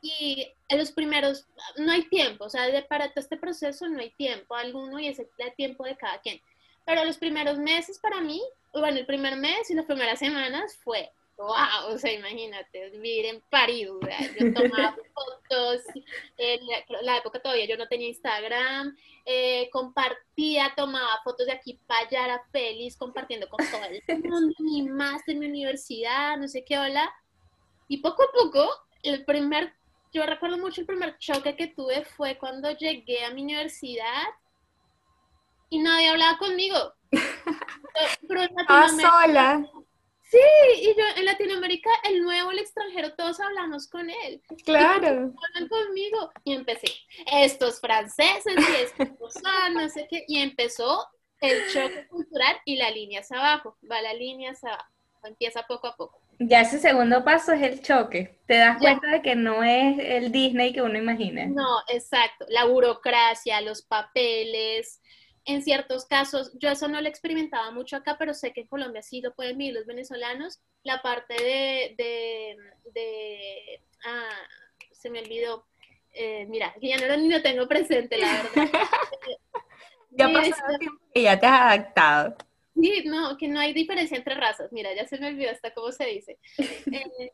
[0.00, 1.46] y en los primeros,
[1.76, 5.18] no hay tiempo, o sea, para todo este proceso no hay tiempo alguno y es
[5.18, 6.40] el tiempo de cada quien.
[6.86, 8.40] Pero los primeros meses para mí,
[8.72, 13.40] bueno, el primer mes y las primeras semanas fue wow, o sea, imagínate, vivir en
[13.48, 13.88] París,
[14.38, 15.82] yo tomaba fotos,
[16.36, 16.60] en
[17.02, 22.24] la, época todavía yo no tenía Instagram, eh, compartía, tomaba fotos de aquí para allá,
[22.24, 27.08] era feliz compartiendo con todo el mundo, mi máster, mi universidad, no sé qué, hola,
[27.86, 28.68] y poco a poco,
[29.04, 29.72] el primer,
[30.12, 34.24] yo recuerdo mucho el primer choque que tuve fue cuando llegué a mi universidad
[35.70, 36.94] y nadie hablaba conmigo.
[38.28, 39.64] Pero, ah, sola
[40.30, 40.38] Sí,
[40.82, 44.42] y yo en Latinoamérica, el nuevo, el extranjero, todos hablamos con él.
[44.64, 45.08] Claro.
[45.08, 46.30] hablan conmigo.
[46.44, 46.88] Y empecé,
[47.32, 49.08] estos franceses y estos
[49.72, 50.24] no sé qué.
[50.28, 51.06] Y empezó
[51.40, 53.78] el choque cultural y la línea hacia abajo.
[53.90, 54.90] Va la línea hacia abajo.
[55.24, 56.20] Empieza poco a poco.
[56.38, 58.38] Ya ese segundo paso es el choque.
[58.46, 61.46] Te das cuenta de que no es el Disney que uno imagina.
[61.46, 62.44] No, exacto.
[62.48, 65.00] La burocracia, los papeles,
[65.48, 69.00] en ciertos casos, yo eso no lo experimentaba mucho acá, pero sé que en Colombia
[69.00, 72.56] sí lo pueden vivir los venezolanos, la parte de,
[72.94, 74.28] de, ah,
[74.92, 75.64] se me olvidó,
[76.12, 78.52] eh, mira, que ya no, ni lo tengo presente, la verdad.
[80.10, 82.36] ya ha pasado tiempo que ya te has adaptado.
[82.74, 84.70] Sí, no, que no hay diferencia entre razas.
[84.70, 86.38] Mira, ya se me olvidó hasta cómo se dice.
[86.92, 87.30] Eh,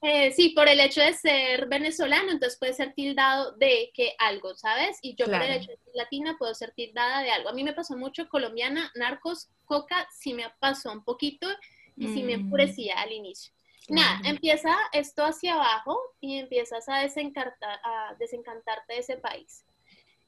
[0.00, 4.54] eh, sí, por el hecho de ser venezolano, entonces puede ser tildado de que algo,
[4.54, 4.98] ¿sabes?
[5.02, 7.48] Y yo por el hecho de ser latina puedo ser tildada de algo.
[7.48, 11.48] A mí me pasó mucho colombiana, narcos, coca, sí me pasó un poquito
[11.96, 12.40] y sí me mm.
[12.42, 13.52] enfurecía al inicio.
[13.88, 19.64] Nada, empieza esto hacia abajo y empiezas a, a desencantarte de ese país.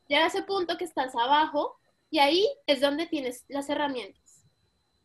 [0.09, 1.79] Llega a ese punto que estás abajo
[2.11, 4.45] y ahí es donde tienes las herramientas.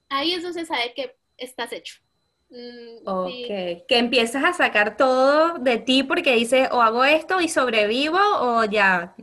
[0.09, 2.04] Ahí es donde se sabe que estás hecho.
[2.55, 7.49] Mm, ok, que empiezas a sacar todo de ti porque dices, o hago esto y
[7.49, 9.13] sobrevivo o ya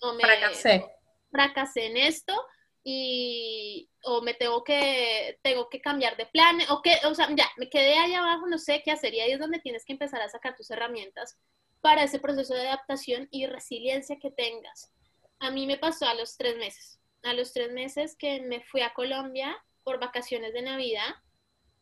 [0.00, 0.84] o me, fracasé.
[1.30, 2.34] Fracasé en esto
[2.82, 7.48] y o me tengo que tengo que cambiar de plan o que o sea ya
[7.58, 10.20] me quedé ahí abajo no sé qué hacer y ahí es donde tienes que empezar
[10.22, 11.38] a sacar tus herramientas
[11.80, 14.90] para ese proceso de adaptación y resiliencia que tengas
[15.38, 18.80] a mí me pasó a los tres meses a los tres meses que me fui
[18.80, 21.14] a Colombia por vacaciones de Navidad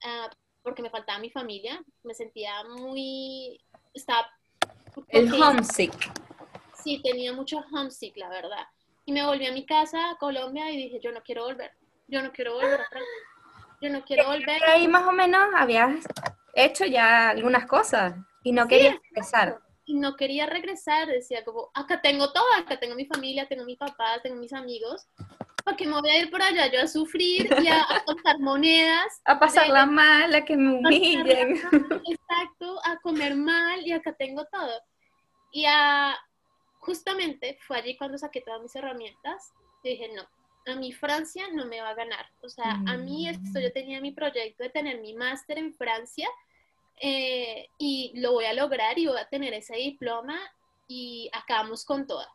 [0.05, 0.35] uh,
[0.69, 3.59] porque me faltaba mi familia, me sentía muy,
[3.95, 4.31] estaba...
[5.09, 5.95] El homesick.
[6.75, 8.67] Sí, tenía mucho homesick, la verdad.
[9.07, 11.73] Y me volví a mi casa, a Colombia, y dije, yo no quiero volver,
[12.07, 13.03] yo no quiero volver atrás,
[13.81, 14.63] yo no quiero volver.
[14.65, 16.05] ahí más o menos habías
[16.55, 19.61] hecho ya algunas cosas y no querías regresar.
[19.87, 23.77] Y no quería regresar, decía como, acá tengo todo, acá tengo mi familia, tengo mi
[23.77, 25.09] papá, tengo mis amigos,
[25.77, 29.21] que me voy a ir por allá yo a sufrir y a, contar monedas.
[29.25, 31.61] A pasarla mal, a que me humillen.
[32.07, 34.81] Exacto, a comer mal y acá tengo todo.
[35.53, 36.19] Y a,
[36.79, 39.53] justamente fue allí cuando saqué todas mis herramientas.
[39.83, 40.29] Dije, no,
[40.73, 42.27] a mí Francia no me va a ganar.
[42.43, 46.29] O sea, a mí esto, yo tenía mi proyecto de tener mi máster en Francia
[47.01, 50.39] eh, y lo voy a lograr y voy a tener ese diploma
[50.87, 52.29] y acabamos con toda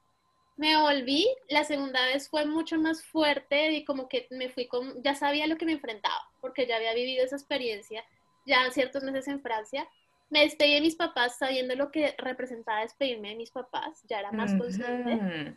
[0.55, 5.01] me volví, la segunda vez fue mucho más fuerte y como que me fui con,
[5.03, 8.03] ya sabía lo que me enfrentaba, porque ya había vivido esa experiencia
[8.45, 9.87] ya ciertos meses en Francia.
[10.29, 14.31] Me despedí de mis papás sabiendo lo que representaba despedirme de mis papás, ya era
[14.31, 15.55] más consciente.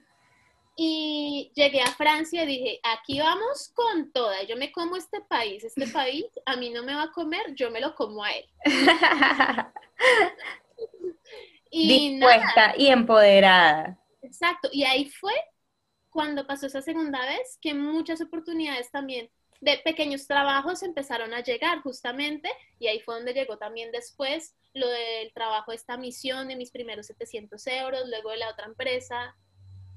[0.79, 5.65] Y llegué a Francia y dije, aquí vamos con toda, yo me como este país,
[5.65, 8.45] este país a mí no me va a comer, yo me lo como a él.
[11.71, 13.99] y Dispuesta y empoderada.
[14.27, 15.33] Exacto, y ahí fue
[16.11, 21.81] cuando pasó esa segunda vez que muchas oportunidades también de pequeños trabajos empezaron a llegar
[21.83, 26.57] justamente y ahí fue donde llegó también después lo del trabajo de esta misión de
[26.57, 29.37] mis primeros 700 euros, luego de la otra empresa.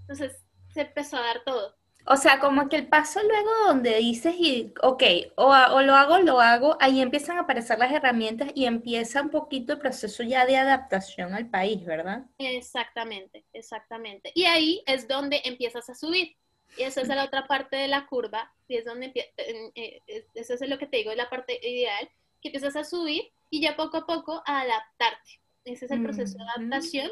[0.02, 0.38] Entonces
[0.74, 1.76] se empezó a dar todo.
[2.12, 5.04] O sea, como que el paso luego donde dices, y, ok,
[5.36, 9.30] o, o, lo hago, lo hago, ahí empiezan a aparecer las herramientas y empieza un
[9.30, 12.26] poquito el proceso ya de adaptación al país, ¿verdad?
[12.40, 14.32] Exactamente, exactamente.
[14.34, 16.36] Y ahí es donde empiezas a subir.
[16.80, 20.02] Y esa es la otra parte de la curva, y es donde, eh,
[20.34, 22.10] eso es lo que te digo, es la parte ideal,
[22.42, 25.42] que empiezas a subir y ya poco a poco a adaptarte.
[25.64, 27.12] Ese es el proceso de adaptación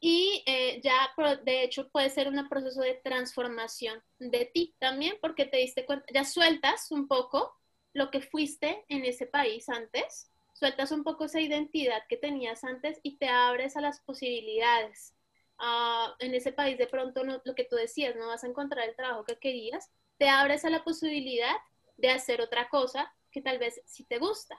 [0.00, 1.12] y eh, ya
[1.44, 6.06] de hecho puede ser un proceso de transformación de ti también porque te diste cuenta,
[6.12, 7.54] ya sueltas un poco
[7.92, 12.98] lo que fuiste en ese país antes, sueltas un poco esa identidad que tenías antes
[13.02, 15.14] y te abres a las posibilidades.
[15.58, 18.96] Ah, en ese país de pronto lo que tú decías, no vas a encontrar el
[18.96, 21.56] trabajo que querías, te abres a la posibilidad
[21.98, 24.58] de hacer otra cosa que tal vez sí te gusta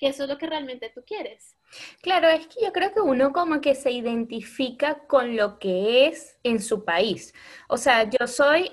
[0.00, 1.54] que eso es lo que realmente tú quieres.
[2.00, 6.38] Claro, es que yo creo que uno como que se identifica con lo que es
[6.42, 7.34] en su país.
[7.68, 8.72] O sea, yo soy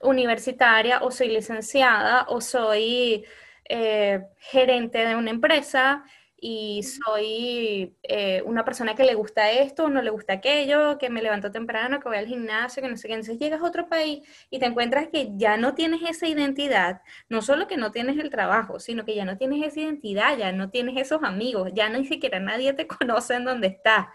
[0.00, 3.24] universitaria o soy licenciada o soy
[3.68, 6.04] eh, gerente de una empresa
[6.44, 11.22] y soy eh, una persona que le gusta esto, no le gusta aquello, que me
[11.22, 13.14] levanto temprano, que voy al gimnasio, que no sé qué.
[13.14, 17.42] Entonces llegas a otro país y te encuentras que ya no tienes esa identidad, no
[17.42, 20.68] solo que no tienes el trabajo, sino que ya no tienes esa identidad, ya no
[20.70, 24.08] tienes esos amigos, ya ni siquiera nadie te conoce en donde estás.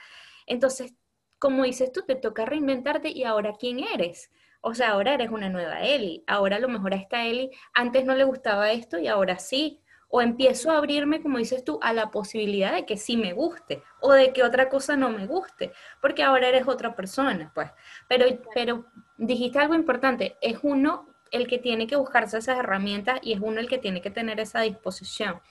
[0.48, 0.96] Entonces,
[1.40, 4.32] como dices tú, te toca reinventarte y ahora quién eres.
[4.60, 6.26] O sea, ahora eres una nueva Eli.
[6.28, 9.82] Ahora a lo mejor a esta Eli antes no le gustaba esto y ahora sí
[10.10, 13.84] o empiezo a abrirme, como dices tú, a la posibilidad de que sí me guste
[14.00, 17.70] o de que otra cosa no me guste, porque ahora eres otra persona, pues.
[18.08, 18.86] Pero, pero
[19.18, 23.60] dijiste algo importante, es uno el que tiene que buscarse esas herramientas y es uno
[23.60, 25.42] el que tiene que tener esa disposición.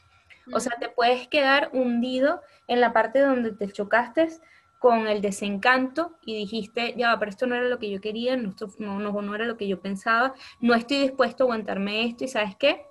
[0.52, 4.28] O sea, te puedes quedar hundido en la parte donde te chocaste
[4.78, 8.54] con el desencanto y dijiste, ya, pero esto no era lo que yo quería, no,
[8.78, 12.54] no, no era lo que yo pensaba, no estoy dispuesto a aguantarme esto y sabes
[12.56, 12.86] qué,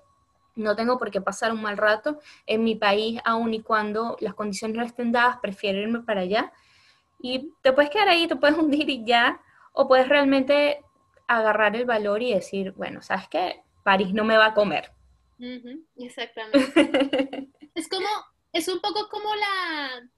[0.56, 4.34] no tengo por qué pasar un mal rato en mi país, aun y cuando las
[4.34, 6.52] condiciones no estén dadas, prefiero irme para allá.
[7.20, 9.42] Y te puedes quedar ahí, te puedes hundir y ya,
[9.74, 10.82] o puedes realmente
[11.28, 13.64] agarrar el valor y decir, bueno, ¿sabes qué?
[13.84, 14.92] París no me va a comer.
[15.98, 17.50] exactamente.
[17.76, 18.08] es como,
[18.54, 20.10] es un poco como la,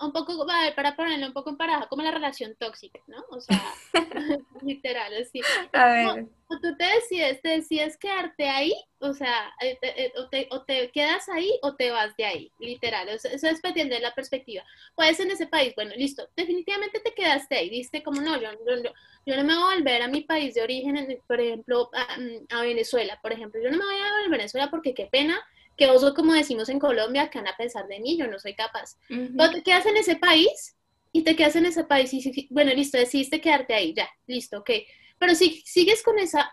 [0.00, 3.24] un poco, para ponerlo un poco en paraja, como la relación tóxica, ¿no?
[3.30, 3.62] O sea,
[4.62, 5.40] literal, así.
[5.72, 6.26] A ver.
[6.48, 10.90] tú te decides, te decides quedarte ahí, o sea, eh, eh, o, te, o, te,
[10.90, 13.08] quedas ahí o te vas de ahí, literal.
[13.08, 14.64] eso es dependiendo de la perspectiva.
[14.94, 18.92] Puedes en ese país, bueno, listo, definitivamente te quedaste ahí, viste como no, yo, yo,
[19.26, 22.46] yo no me voy a volver a mi país de origen, por ejemplo, a, mm,
[22.50, 25.40] a Venezuela, por ejemplo, yo no me voy a volver a Venezuela porque qué pena
[25.80, 28.54] que oso, como decimos en Colombia, que van a pensar de mí, yo no soy
[28.54, 28.98] capaz.
[29.08, 30.76] Pero te quedas en ese país
[31.10, 34.70] y te quedas en ese país y, bueno, listo, decidiste quedarte ahí, ya, listo, ok.
[35.18, 36.52] Pero si sigues con esa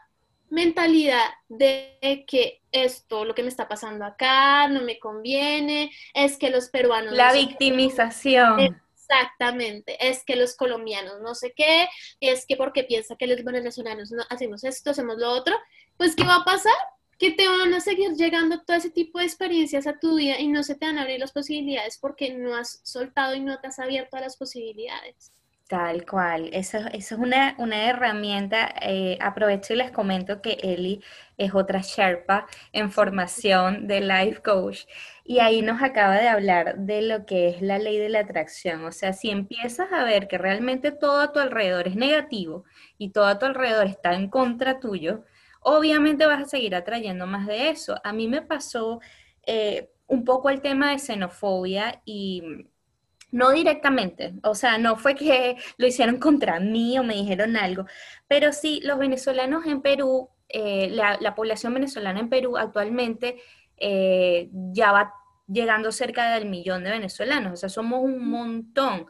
[0.50, 6.50] mentalidad de que esto, lo que me está pasando acá, no me conviene, es que
[6.50, 7.14] los peruanos...
[7.14, 8.80] La victimización.
[9.10, 11.90] Exactamente, es que los colombianos no sé qué,
[12.22, 15.58] es que porque piensa que los venezolanos no hacemos esto, hacemos lo otro,
[15.98, 16.74] pues ¿qué va a pasar?
[17.18, 20.48] Que te van a seguir llegando todo ese tipo de experiencias a tu vida y
[20.48, 23.68] no se te van a abrir las posibilidades porque no has soltado y no te
[23.68, 25.32] has abierto a las posibilidades.
[25.68, 28.74] Tal cual, eso, es una, una herramienta.
[28.82, 31.04] Eh, aprovecho y les comento que Eli
[31.38, 34.86] es otra Sherpa en formación de Life Coach
[35.26, 38.86] y ahí nos acaba de hablar de lo que es la ley de la atracción.
[38.86, 42.64] O sea, si empiezas a ver que realmente todo a tu alrededor es negativo
[42.98, 45.26] y todo a tu alrededor está en contra tuyo,
[45.62, 48.00] obviamente vas a seguir atrayendo más de eso.
[48.04, 49.00] A mí me pasó
[49.46, 52.44] eh, un poco el tema de xenofobia y
[53.32, 57.86] no directamente, o sea, no fue que lo hicieron contra mí o me dijeron algo,
[58.28, 63.38] pero sí los venezolanos en Perú, eh, la, población venezolana en Perú actualmente
[63.78, 65.14] eh, ya va
[65.48, 69.08] llegando cerca del millón de venezolanos, o sea, somos un montón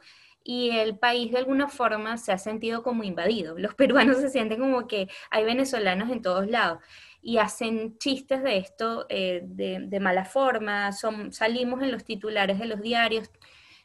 [0.47, 3.59] y el país de alguna forma se ha sentido como invadido.
[3.59, 6.79] Los peruanos se sienten como que hay venezolanos en todos lados
[7.21, 12.65] y hacen chistes de esto eh, de, mala forma, son, salimos en los titulares de
[12.65, 13.29] los diarios,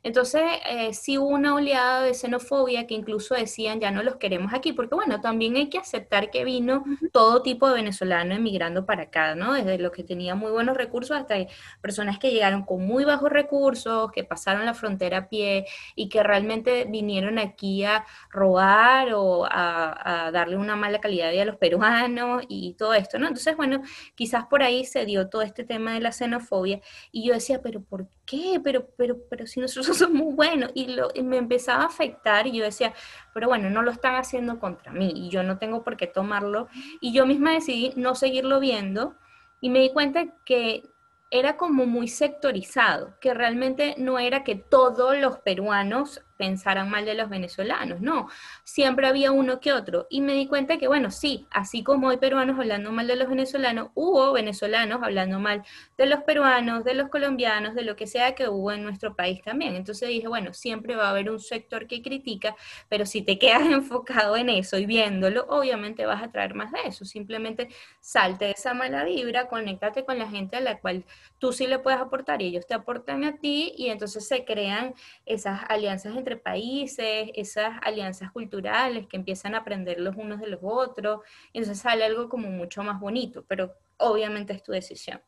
[0.02, 4.52] entonces, eh, sí hubo una oleada de xenofobia que incluso decían, ya no los queremos
[4.52, 9.04] aquí, porque bueno, también hay que aceptar que vino todo tipo de venezolano emigrando para
[9.04, 9.52] acá, ¿no?
[9.54, 11.36] Desde los que tenían muy buenos recursos hasta
[11.80, 16.22] personas que llegaron con muy bajos recursos, que pasaron la frontera a pie y que
[16.22, 21.46] realmente vinieron aquí a robar o a, a darle una mala calidad de vida a
[21.46, 23.28] los peruanos y todo esto, ¿no?
[23.28, 23.82] Entonces, bueno,
[24.14, 27.82] quizás por ahí se dio todo este tema de la xenofobia y yo decía, pero
[27.82, 28.21] ¿por qué?
[28.64, 32.52] Pero, pero, pero si nosotros son muy buenos y, lo, me empezaba a afectar y
[32.52, 32.94] yo decía,
[33.34, 36.68] pero bueno, no lo están haciendo contra mí y yo no tengo por qué tomarlo.
[37.00, 39.16] Y yo misma decidí no seguirlo viendo
[39.60, 40.82] y me di cuenta que
[41.30, 47.14] era como muy sectorizado, que realmente no era que todos los peruanos pensaran mal de
[47.14, 48.26] los venezolanos, no,
[48.64, 50.08] siempre había uno que otro.
[50.10, 53.28] Y me di cuenta que, bueno, sí, así como hay peruanos hablando mal de los
[53.28, 55.62] venezolanos, hubo venezolanos hablando mal
[55.96, 59.40] de los peruanos, de los colombianos, de lo que sea que hubo en nuestro país
[59.40, 59.76] también.
[59.76, 62.56] Entonces dije, bueno, siempre va a haber un sector que critica,
[62.88, 66.80] pero si te quedas enfocado en eso y viéndolo, obviamente vas a traer más de
[66.86, 67.04] eso.
[67.04, 67.68] Simplemente
[68.00, 71.04] salte de esa mala vibra, conéctate con la gente a la cual
[71.38, 74.94] tú sí le puedes aportar y ellos te aportan a ti y entonces se crean
[75.24, 80.60] esas alianzas entre países, esas alianzas culturales que empiezan a aprender los unos de los
[80.62, 81.20] otros,
[81.52, 85.20] y entonces sale algo como mucho más bonito, pero obviamente es tu decisión.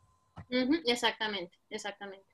[0.86, 2.26] exactamente, exactamente.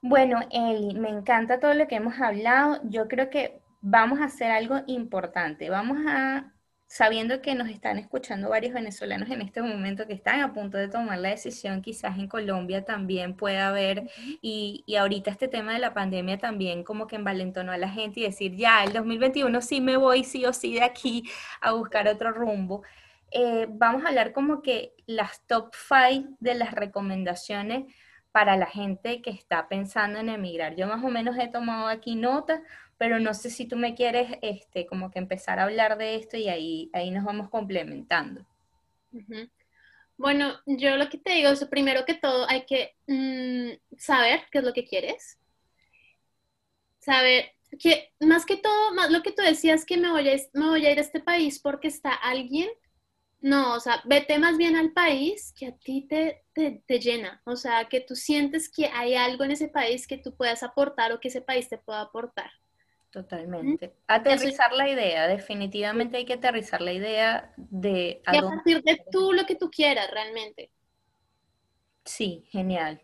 [0.00, 2.80] Bueno, Eli, me encanta todo lo que hemos hablado.
[2.84, 5.70] Yo creo que vamos a hacer algo importante.
[5.70, 6.52] Vamos a
[6.92, 10.88] sabiendo que nos están escuchando varios venezolanos en este momento que están a punto de
[10.88, 14.10] tomar la decisión, quizás en Colombia también pueda haber,
[14.42, 18.20] y, y, ahorita este tema de la pandemia también como que envalentonó a la gente
[18.20, 21.22] y decir, ya, el 2021 sí me voy sí o sí de aquí
[21.62, 22.82] a buscar otro rumbo.
[23.30, 27.86] Eh, vamos a hablar como que las top five de las recomendaciones
[28.32, 30.76] para la gente que está pensando en emigrar.
[30.76, 32.60] Yo más o menos he tomado aquí notas
[33.02, 36.36] pero no sé si tú me quieres este, como que empezar a hablar de esto
[36.36, 38.46] y ahí, ahí nos vamos complementando.
[40.16, 44.58] Bueno, yo lo que te digo es, primero que todo, hay que mm, saber qué
[44.58, 45.36] es lo que quieres.
[47.00, 50.68] Saber que, más que todo, más lo que tú decías, que me voy, a, me
[50.68, 52.68] voy a ir a este país porque está alguien.
[53.40, 57.42] No, o sea, vete más bien al país que a ti te, te, te, llena.
[57.46, 61.10] O sea, que tú sientes que hay algo en ese país que tú puedas aportar
[61.10, 62.61] o que ese país te pueda aportar.
[63.12, 63.94] Totalmente.
[64.06, 68.22] Aterrizar la idea, definitivamente hay que aterrizar la idea de...
[68.24, 70.70] A y a partir de tú lo que tú quieras realmente.
[72.06, 73.02] Sí, genial.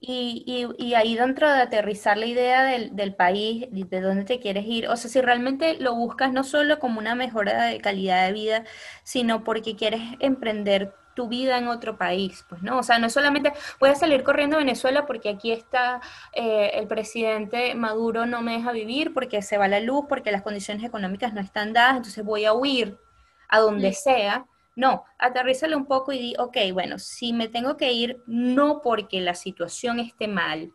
[0.00, 4.64] Y, y, ahí dentro de aterrizar la idea del, del, país, de dónde te quieres
[4.66, 8.32] ir, o sea, si realmente lo buscas no solo como una mejora de calidad de
[8.32, 8.64] vida,
[9.04, 12.78] sino porque quieres emprender tu vida en otro país, pues, ¿no?
[12.78, 16.00] O sea, no solamente voy a salir corriendo a Venezuela porque aquí está
[16.32, 20.42] eh, el presidente Maduro no me deja vivir, porque se va la luz, porque las
[20.42, 22.96] condiciones económicas no están dadas, entonces voy a huir
[23.48, 24.46] a donde sea.
[24.76, 29.22] No, aterrízale un poco y di, ok, bueno, si me tengo que ir, no porque
[29.22, 30.74] la situación esté mal,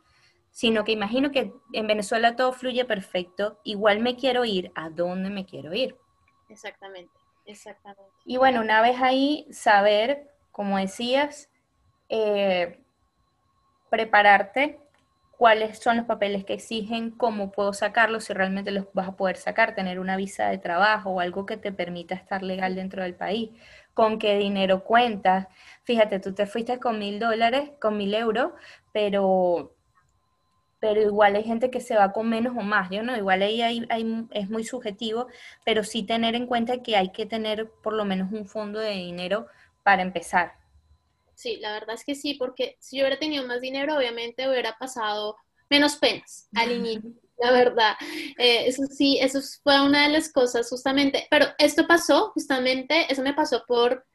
[0.50, 5.30] sino que imagino que en Venezuela todo fluye perfecto, igual me quiero ir, ¿a dónde
[5.30, 5.96] me quiero ir?
[6.50, 7.14] Exactamente,
[7.46, 8.12] exactamente.
[8.26, 11.50] Y bueno, una vez ahí, saber como decías,
[12.10, 12.80] eh,
[13.90, 14.80] prepararte
[15.42, 19.38] cuáles son los papeles que exigen, cómo puedo sacarlos, si realmente los vas a poder
[19.38, 23.16] sacar, tener una visa de trabajo o algo que te permita estar legal dentro del
[23.16, 23.50] país,
[23.96, 25.48] con qué dinero cuentas.
[25.84, 28.52] Fíjate, tú te fuiste con mil dólares, con mil euros,
[28.94, 29.74] pero,
[30.80, 33.64] pero igual hay gente que se va con menos o más, yo no, igual ahí
[33.64, 33.88] hay,
[34.32, 35.26] es muy subjetivo,
[35.66, 38.92] pero sí tener en cuenta que hay que tener por lo menos un fondo de
[38.92, 39.48] dinero
[39.84, 40.54] para empezar.
[41.36, 44.78] Sí, la verdad es que sí, porque si yo hubiera tenido más dinero, obviamente hubiera
[44.78, 45.38] pasado
[45.72, 47.10] menos penas al inicio,
[47.40, 47.96] la verdad.
[48.38, 53.24] Eh, eso sí, eso fue una de las cosas justamente, pero esto pasó justamente, eso
[53.24, 54.06] me pasó por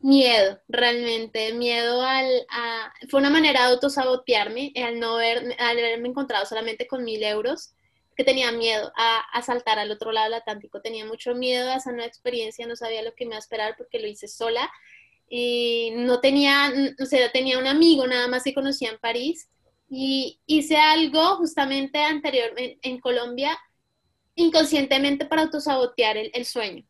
[0.00, 6.08] miedo, realmente, miedo al, a, fue una manera de autosabotearme, al no haber, al haberme
[6.08, 7.72] encontrado solamente con mil euros,
[8.16, 11.76] que tenía miedo a, a, saltar al otro lado del Atlántico, tenía mucho miedo a
[11.76, 14.68] esa nueva experiencia, no sabía lo que me iba a esperar porque lo hice sola
[15.28, 19.48] y no tenía, o sea, tenía un amigo nada más que conocía en París
[19.90, 23.58] y hice algo justamente anterior en, Colombia
[24.34, 26.84] inconscientemente para autosabotear el, el sueño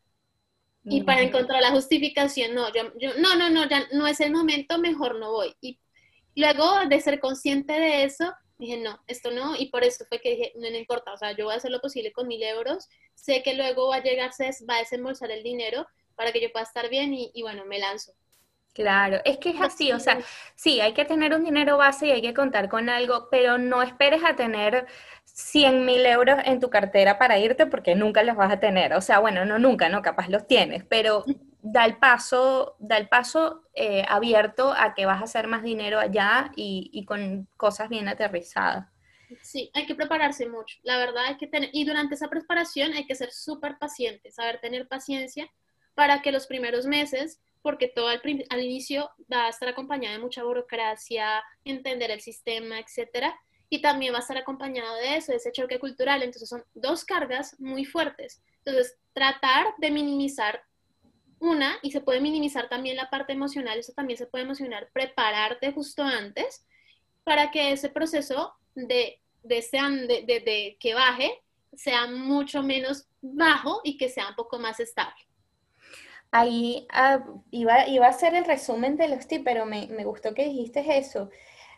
[0.90, 2.84] y para encontrar la justificación, no, yo,
[3.18, 5.54] no, no, no, ya no es el momento, mejor no voy.
[5.60, 5.78] Y
[6.34, 10.30] luego de ser consciente de eso, dije, no, esto no, y por eso fue que
[10.30, 12.88] dije, no, me importa, o sea, yo voy a hacer lo posible con mil euros,
[13.14, 15.86] sé que luego va a llegarse, va a desembolsar el dinero
[16.16, 18.12] para que yo pueda estar bien y, y bueno, me lanzo.
[18.78, 20.20] Claro, es que es así, o sea,
[20.54, 23.82] sí, hay que tener un dinero base y hay que contar con algo, pero no
[23.82, 24.86] esperes a tener
[25.24, 28.92] 100 mil euros en tu cartera para irte porque nunca los vas a tener.
[28.94, 31.24] O sea, bueno, no nunca, no, capaz los tienes, pero
[31.60, 35.98] da el paso, da el paso eh, abierto a que vas a hacer más dinero
[35.98, 38.86] allá y, y con cosas bien aterrizadas.
[39.42, 40.78] Sí, hay que prepararse mucho.
[40.84, 44.60] La verdad hay que tener, y durante esa preparación hay que ser súper paciente, saber
[44.60, 45.50] tener paciencia
[45.96, 50.22] para que los primeros meses porque todo al, al, inicio va a estar acompañado de
[50.22, 53.38] mucha burocracia, entender el sistema, etcétera,
[53.70, 56.22] y también va a estar acompañado de eso, de ese choque cultural.
[56.22, 58.42] Entonces son dos cargas muy fuertes.
[58.64, 60.62] Entonces, tratar de minimizar
[61.40, 65.72] una, y se puede minimizar también la parte emocional, eso también se puede emocionar, prepararte
[65.72, 66.66] justo antes
[67.22, 71.30] para que ese proceso de, de, de, de que baje
[71.74, 75.27] sea mucho menos bajo y que sea un poco más estable.
[76.30, 80.34] Ahí ah, iba, iba, a ser el resumen de los tips, pero me, me gustó
[80.34, 81.30] que dijiste eso.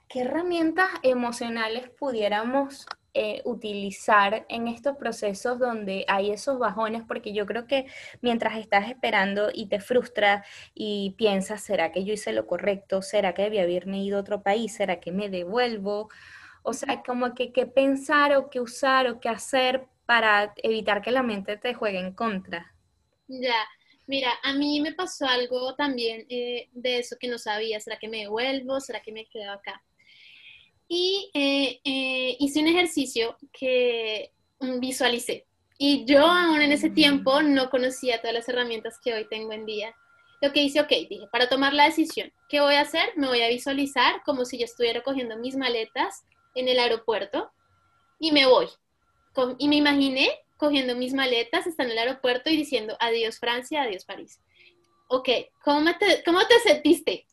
[0.09, 7.44] ¿Qué herramientas emocionales pudiéramos eh, utilizar en estos procesos donde hay esos bajones, porque yo
[7.44, 7.86] creo que
[8.20, 13.03] mientras estás esperando y te frustras y piensas, ¿será que yo hice lo correcto?
[13.03, 14.74] ¿Será que debía haberme ido a otro país?
[14.74, 16.09] ¿Será que me devuelvo?
[16.62, 21.11] O sea, como que qué pensar o qué usar o qué hacer para evitar que
[21.11, 22.72] la mente te juegue en contra.
[23.26, 23.57] Ya,
[24.11, 28.09] mira, a mí me pasó algo también eh, de eso que no sabía, ¿será que
[28.09, 28.81] me devuelvo?
[28.81, 29.83] ¿Será que me quedo acá?
[30.93, 34.33] y eh, eh, hice un ejercicio que
[34.81, 35.47] visualicé.
[35.79, 39.67] Y yo aún en ese tiempo no conocía todas las herramientas que hoy tengo en
[39.67, 39.95] día.
[40.43, 43.13] Lo que hice, ok, dije, para tomar la decisión, ¿qué voy a hacer?
[43.15, 46.25] Me voy a visualizar como si yo estuviera cogiendo mis maletas
[46.57, 47.53] en el aeropuerto
[48.19, 48.67] y me voy.
[49.59, 50.29] Y me imaginé
[50.61, 54.39] cogiendo mis maletas, estando en el aeropuerto y diciendo adiós Francia, adiós París.
[55.09, 55.29] Ok,
[55.65, 57.27] ¿cómo te, cómo te sentiste?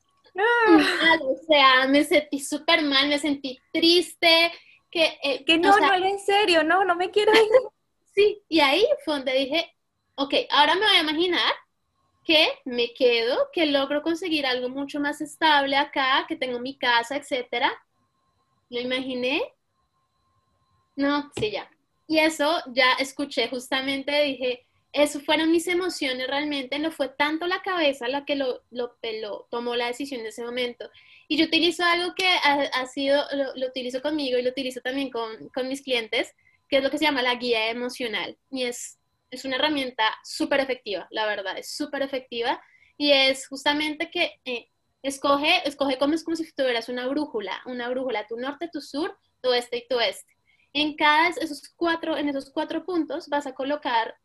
[1.22, 4.52] o sea, me sentí súper mal, me sentí triste,
[4.90, 5.18] que...
[5.24, 7.50] Eh, que no, no era en serio, no, no me quiero ir.
[8.16, 9.76] sí, y ahí fue donde dije,
[10.16, 11.54] ok, ahora me voy a imaginar
[12.24, 17.18] que me quedo, que logro conseguir algo mucho más estable acá, que tengo mi casa,
[17.18, 17.72] etcétera.
[18.70, 19.42] Lo imaginé.
[20.96, 21.70] No, sí, ya.
[22.08, 27.62] Y eso ya escuché justamente, dije, eso fueron mis emociones realmente, no fue tanto la
[27.62, 28.98] cabeza la que lo, lo,
[29.52, 30.90] tomó la decisión en ese momento.
[31.28, 33.24] Y yo utilizo algo que ha, sido,
[33.56, 36.34] lo, utilizo conmigo y lo utilizo también con, mis clientes,
[36.70, 38.38] que es lo que se llama la guía emocional.
[38.50, 38.98] Y es,
[39.30, 42.62] es una herramienta súper efectiva, la verdad, es súper efectiva.
[42.98, 44.70] Y es justamente que eh,
[45.04, 49.16] escoge, escoge como es como si tuvieras una brújula, una brújula, tu norte, tu sur,
[49.42, 50.37] tu oeste y tu oeste.
[50.74, 54.16] En cada esos cuatro, en esos cuatro puntos vas a colocar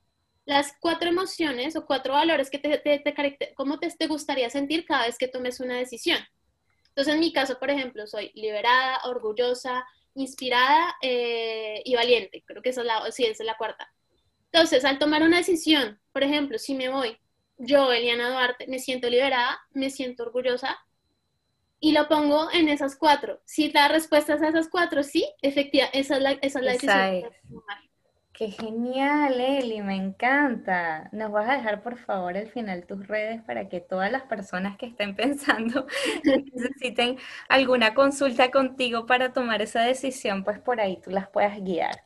[0.45, 4.85] las cuatro emociones o cuatro valores que te, te, te, cómo te, te gustaría sentir
[4.85, 6.19] cada vez que tomes una decisión.
[6.89, 9.85] Entonces, en mi caso, por ejemplo, soy liberada, orgullosa,
[10.15, 12.43] inspirada eh, y valiente.
[12.47, 13.91] Creo que esa es, sí, esa es la cuarta.
[14.53, 17.17] Entonces, al tomar una decisión, por ejemplo, si me voy,
[17.57, 20.79] yo, Eliana Duarte, me siento liberada, me siento orgullosa
[21.83, 23.41] y lo pongo en esas cuatro.
[23.45, 26.73] Si la respuesta es a esas cuatro, sí, efectivamente, esa es la, esa es la
[26.73, 27.33] decisión.
[28.33, 31.11] Qué genial, Eli, me encanta.
[31.11, 34.79] Nos vas a dejar por favor al final tus redes para que todas las personas
[34.79, 35.89] que estén pensando
[36.23, 37.19] necesiten
[37.49, 42.05] alguna consulta contigo para tomar esa decisión, pues por ahí tú las puedas guiar.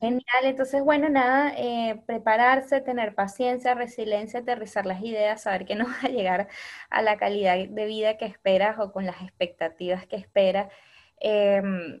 [0.00, 5.84] Genial, entonces bueno, nada, eh, prepararse, tener paciencia, resiliencia, aterrizar las ideas, saber que no
[5.88, 6.48] vas a llegar
[6.88, 10.72] a la calidad de vida que esperas o con las expectativas que esperas.
[11.20, 12.00] Em,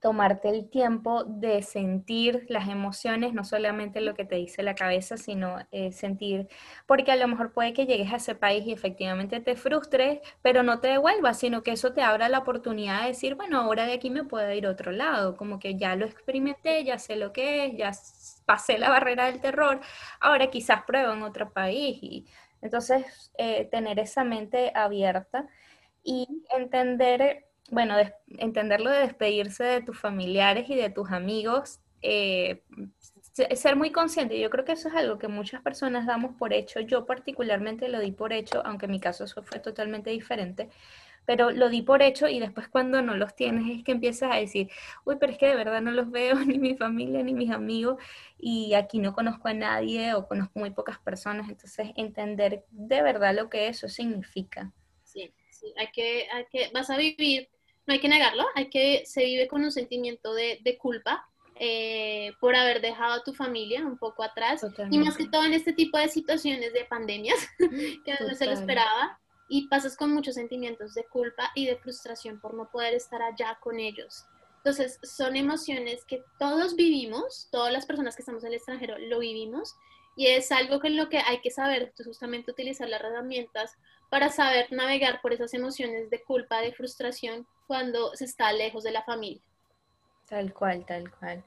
[0.00, 5.16] tomarte el tiempo de sentir las emociones, no solamente lo que te dice la cabeza,
[5.18, 6.48] sino eh, sentir,
[6.86, 10.62] porque a lo mejor puede que llegues a ese país y efectivamente te frustres, pero
[10.62, 13.92] no te devuelvas, sino que eso te abra la oportunidad de decir, bueno, ahora de
[13.94, 17.32] aquí me puedo ir a otro lado, como que ya lo experimenté, ya sé lo
[17.32, 17.92] que es, ya
[18.46, 19.80] pasé la barrera del terror,
[20.20, 21.98] ahora quizás pruebo en otro país.
[22.02, 22.26] Y
[22.62, 25.46] entonces, eh, tener esa mente abierta
[26.02, 26.26] y
[26.56, 27.96] entender bueno,
[28.38, 32.62] entenderlo de despedirse de tus familiares y de tus amigos, eh,
[33.54, 34.38] ser muy consciente.
[34.40, 36.80] Yo creo que eso es algo que muchas personas damos por hecho.
[36.80, 40.68] Yo particularmente lo di por hecho, aunque en mi caso eso fue totalmente diferente.
[41.26, 44.36] Pero lo di por hecho y después cuando no los tienes es que empiezas a
[44.36, 44.68] decir,
[45.04, 48.02] uy, pero es que de verdad no los veo, ni mi familia, ni mis amigos,
[48.38, 51.48] y aquí no conozco a nadie o conozco muy pocas personas.
[51.48, 54.72] Entonces, entender de verdad lo que eso significa.
[55.04, 57.48] Sí, sí, hay que, hay que, vas a vivir
[57.86, 62.54] no hay que negarlo, hay que se vive con un sentimiento de, culpa eh, por
[62.54, 65.98] haber dejado a tu familia un poco atrás y más que todo en este tipo
[65.98, 69.18] de situaciones de pandemias que no se lo esperaba
[69.48, 73.58] y pasas con muchos sentimientos de culpa y de frustración por no poder estar allá
[73.60, 74.24] con ellos.
[74.58, 79.18] Entonces, son emociones que todos vivimos, todas las personas que estamos en el extranjero lo
[79.18, 79.74] vivimos
[80.16, 83.76] y es algo en lo que hay que saber justamente utilizar las herramientas
[84.10, 88.90] para saber navegar por esas emociones de culpa, de frustración cuando se está lejos de
[88.90, 89.40] la familia.
[90.28, 91.44] Tal cual, tal cual.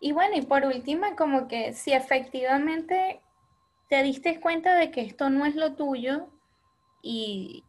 [0.00, 3.22] Y bueno, y por última, como que si efectivamente
[3.88, 6.28] te diste cuenta de que esto no es lo tuyo
[7.00, 7.64] y,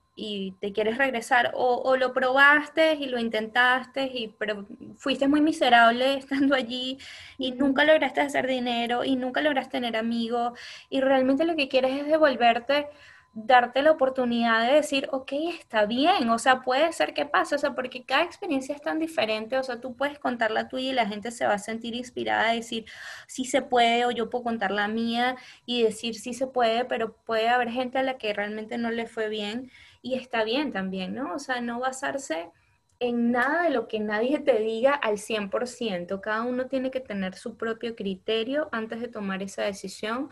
[0.59, 6.55] te quieres regresar, o, lo probaste y lo intentaste, y, pero fuiste muy miserable estando
[6.55, 6.97] allí
[7.37, 12.01] y nunca lograste hacer dinero y nunca lograste tener amigos, y realmente lo que quieres
[12.01, 12.89] es devolverte
[13.35, 17.57] darte la oportunidad de decir, ok, está bien, o sea, puede ser que pase, o
[17.57, 20.93] sea, porque cada experiencia es tan diferente, o sea, tú puedes contar la tuya y
[20.93, 22.85] la gente se va a sentir inspirada a decir,
[23.27, 27.15] sí se puede, o yo puedo contar la mía y decir, sí se puede, pero
[27.25, 29.71] puede haber gente a la que realmente no le fue bien
[30.03, 31.33] y está bien también, ¿no?
[31.33, 32.51] O sea, no basarse
[32.99, 37.35] en nada de lo que nadie te diga al 100%, cada uno tiene que tener
[37.35, 40.29] su propio criterio antes de tomar esa decisión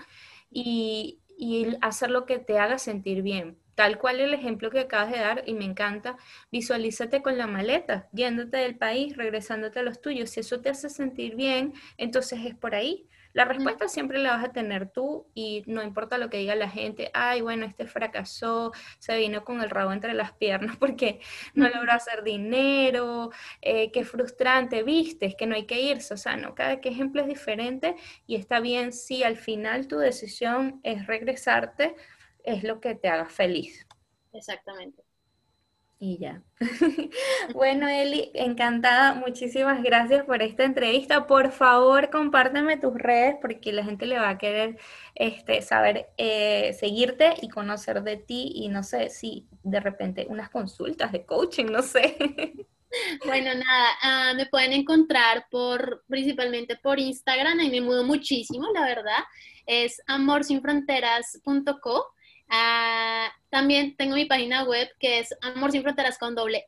[0.52, 3.57] y, y hacer lo que te haga sentir bien.
[3.73, 6.15] Tal cual el ejemplo que acabas de dar y me encanta,
[6.51, 10.29] visualízate con la maleta, yéndote del país, regresándote a los tuyos.
[10.29, 13.07] Si eso te hace sentir bien, entonces es por ahí.
[13.34, 16.69] La respuesta siempre la vas a tener tú y no importa lo que diga la
[16.69, 21.19] gente, ay, bueno, este fracasó, se vino con el rabo entre las piernas porque
[21.53, 26.17] no logró hacer dinero, eh, qué frustrante, viste, es que no hay que irse, o
[26.17, 27.95] sea, no, cada ejemplo es diferente
[28.27, 31.95] y está bien si al final tu decisión es regresarte,
[32.43, 33.88] es lo que te haga feliz.
[34.34, 35.03] Exactamente.
[36.04, 36.41] Y ya.
[37.54, 39.14] bueno, Eli, encantada.
[39.14, 41.28] Muchísimas gracias por esta entrevista.
[41.28, 44.80] Por favor, compárteme tus redes porque la gente le va a querer
[45.14, 48.52] este, saber, eh, seguirte y conocer de ti.
[48.56, 52.18] Y no sé si de repente unas consultas de coaching, no sé.
[53.26, 58.82] Bueno, nada, ah, me pueden encontrar por principalmente por Instagram, y me mudo muchísimo, la
[58.82, 59.24] verdad.
[59.66, 62.14] Es amorsinfronteras.co
[62.54, 66.68] Ah, también tengo mi página web que es amorsinfronteras con doble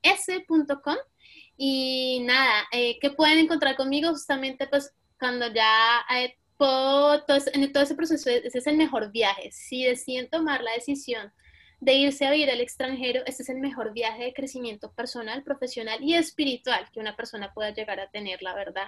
[1.58, 7.22] y nada, eh, que pueden encontrar conmigo justamente pues cuando ya eh, todo,
[7.54, 9.52] en todo ese proceso, ese es el mejor viaje.
[9.52, 11.34] Si deciden tomar la decisión
[11.82, 16.02] de irse a vivir al extranjero, este es el mejor viaje de crecimiento personal, profesional
[16.02, 18.88] y espiritual que una persona pueda llegar a tener, la verdad.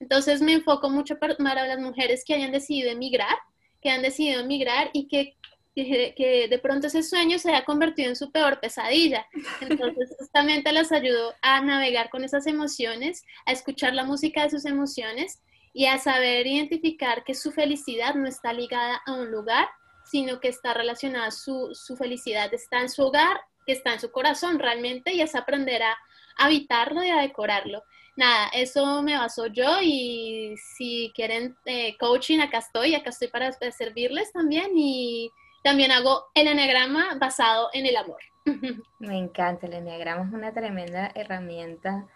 [0.00, 3.36] Entonces me enfoco mucho para las mujeres que hayan decidido emigrar,
[3.80, 5.36] que han decidido emigrar y que
[5.84, 9.26] que, de pronto ese sueño se haya convertido en su peor pesadilla.
[9.60, 14.64] Entonces, justamente las ayudo a navegar con esas emociones, a escuchar la música de sus
[14.64, 15.42] emociones
[15.74, 19.68] y a saber identificar que su felicidad no está ligada a un lugar,
[20.04, 24.10] sino que está relacionada, su, su felicidad está en su hogar, que está en su
[24.10, 25.98] corazón realmente, y es aprender a
[26.38, 27.82] habitarlo y a decorarlo.
[28.16, 33.52] Nada, eso me baso yo y si quieren eh, coaching, acá estoy, acá estoy para
[33.52, 35.30] servirles también y
[35.66, 38.20] también hago el eneagrama basado en el amor.
[39.00, 42.06] Me encanta, el eneagrama es una tremenda herramienta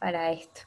[0.00, 0.62] para esto.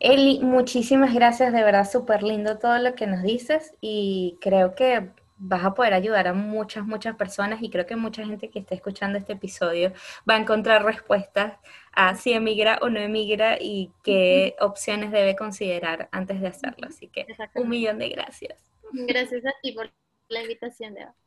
[0.00, 5.10] Eli, muchísimas gracias, de verdad súper lindo todo lo que nos dices y creo que
[5.38, 8.74] vas a poder ayudar a muchas, muchas personas y creo que mucha gente que está
[8.74, 9.92] escuchando este episodio
[10.28, 11.52] va a encontrar respuestas
[11.92, 16.88] a si emigra o no emigra y qué opciones debe considerar antes de hacerlo.
[16.88, 18.58] Así que un millón de gracias.
[18.92, 19.88] Gracias a ti por
[20.28, 21.12] la invitación de hoy.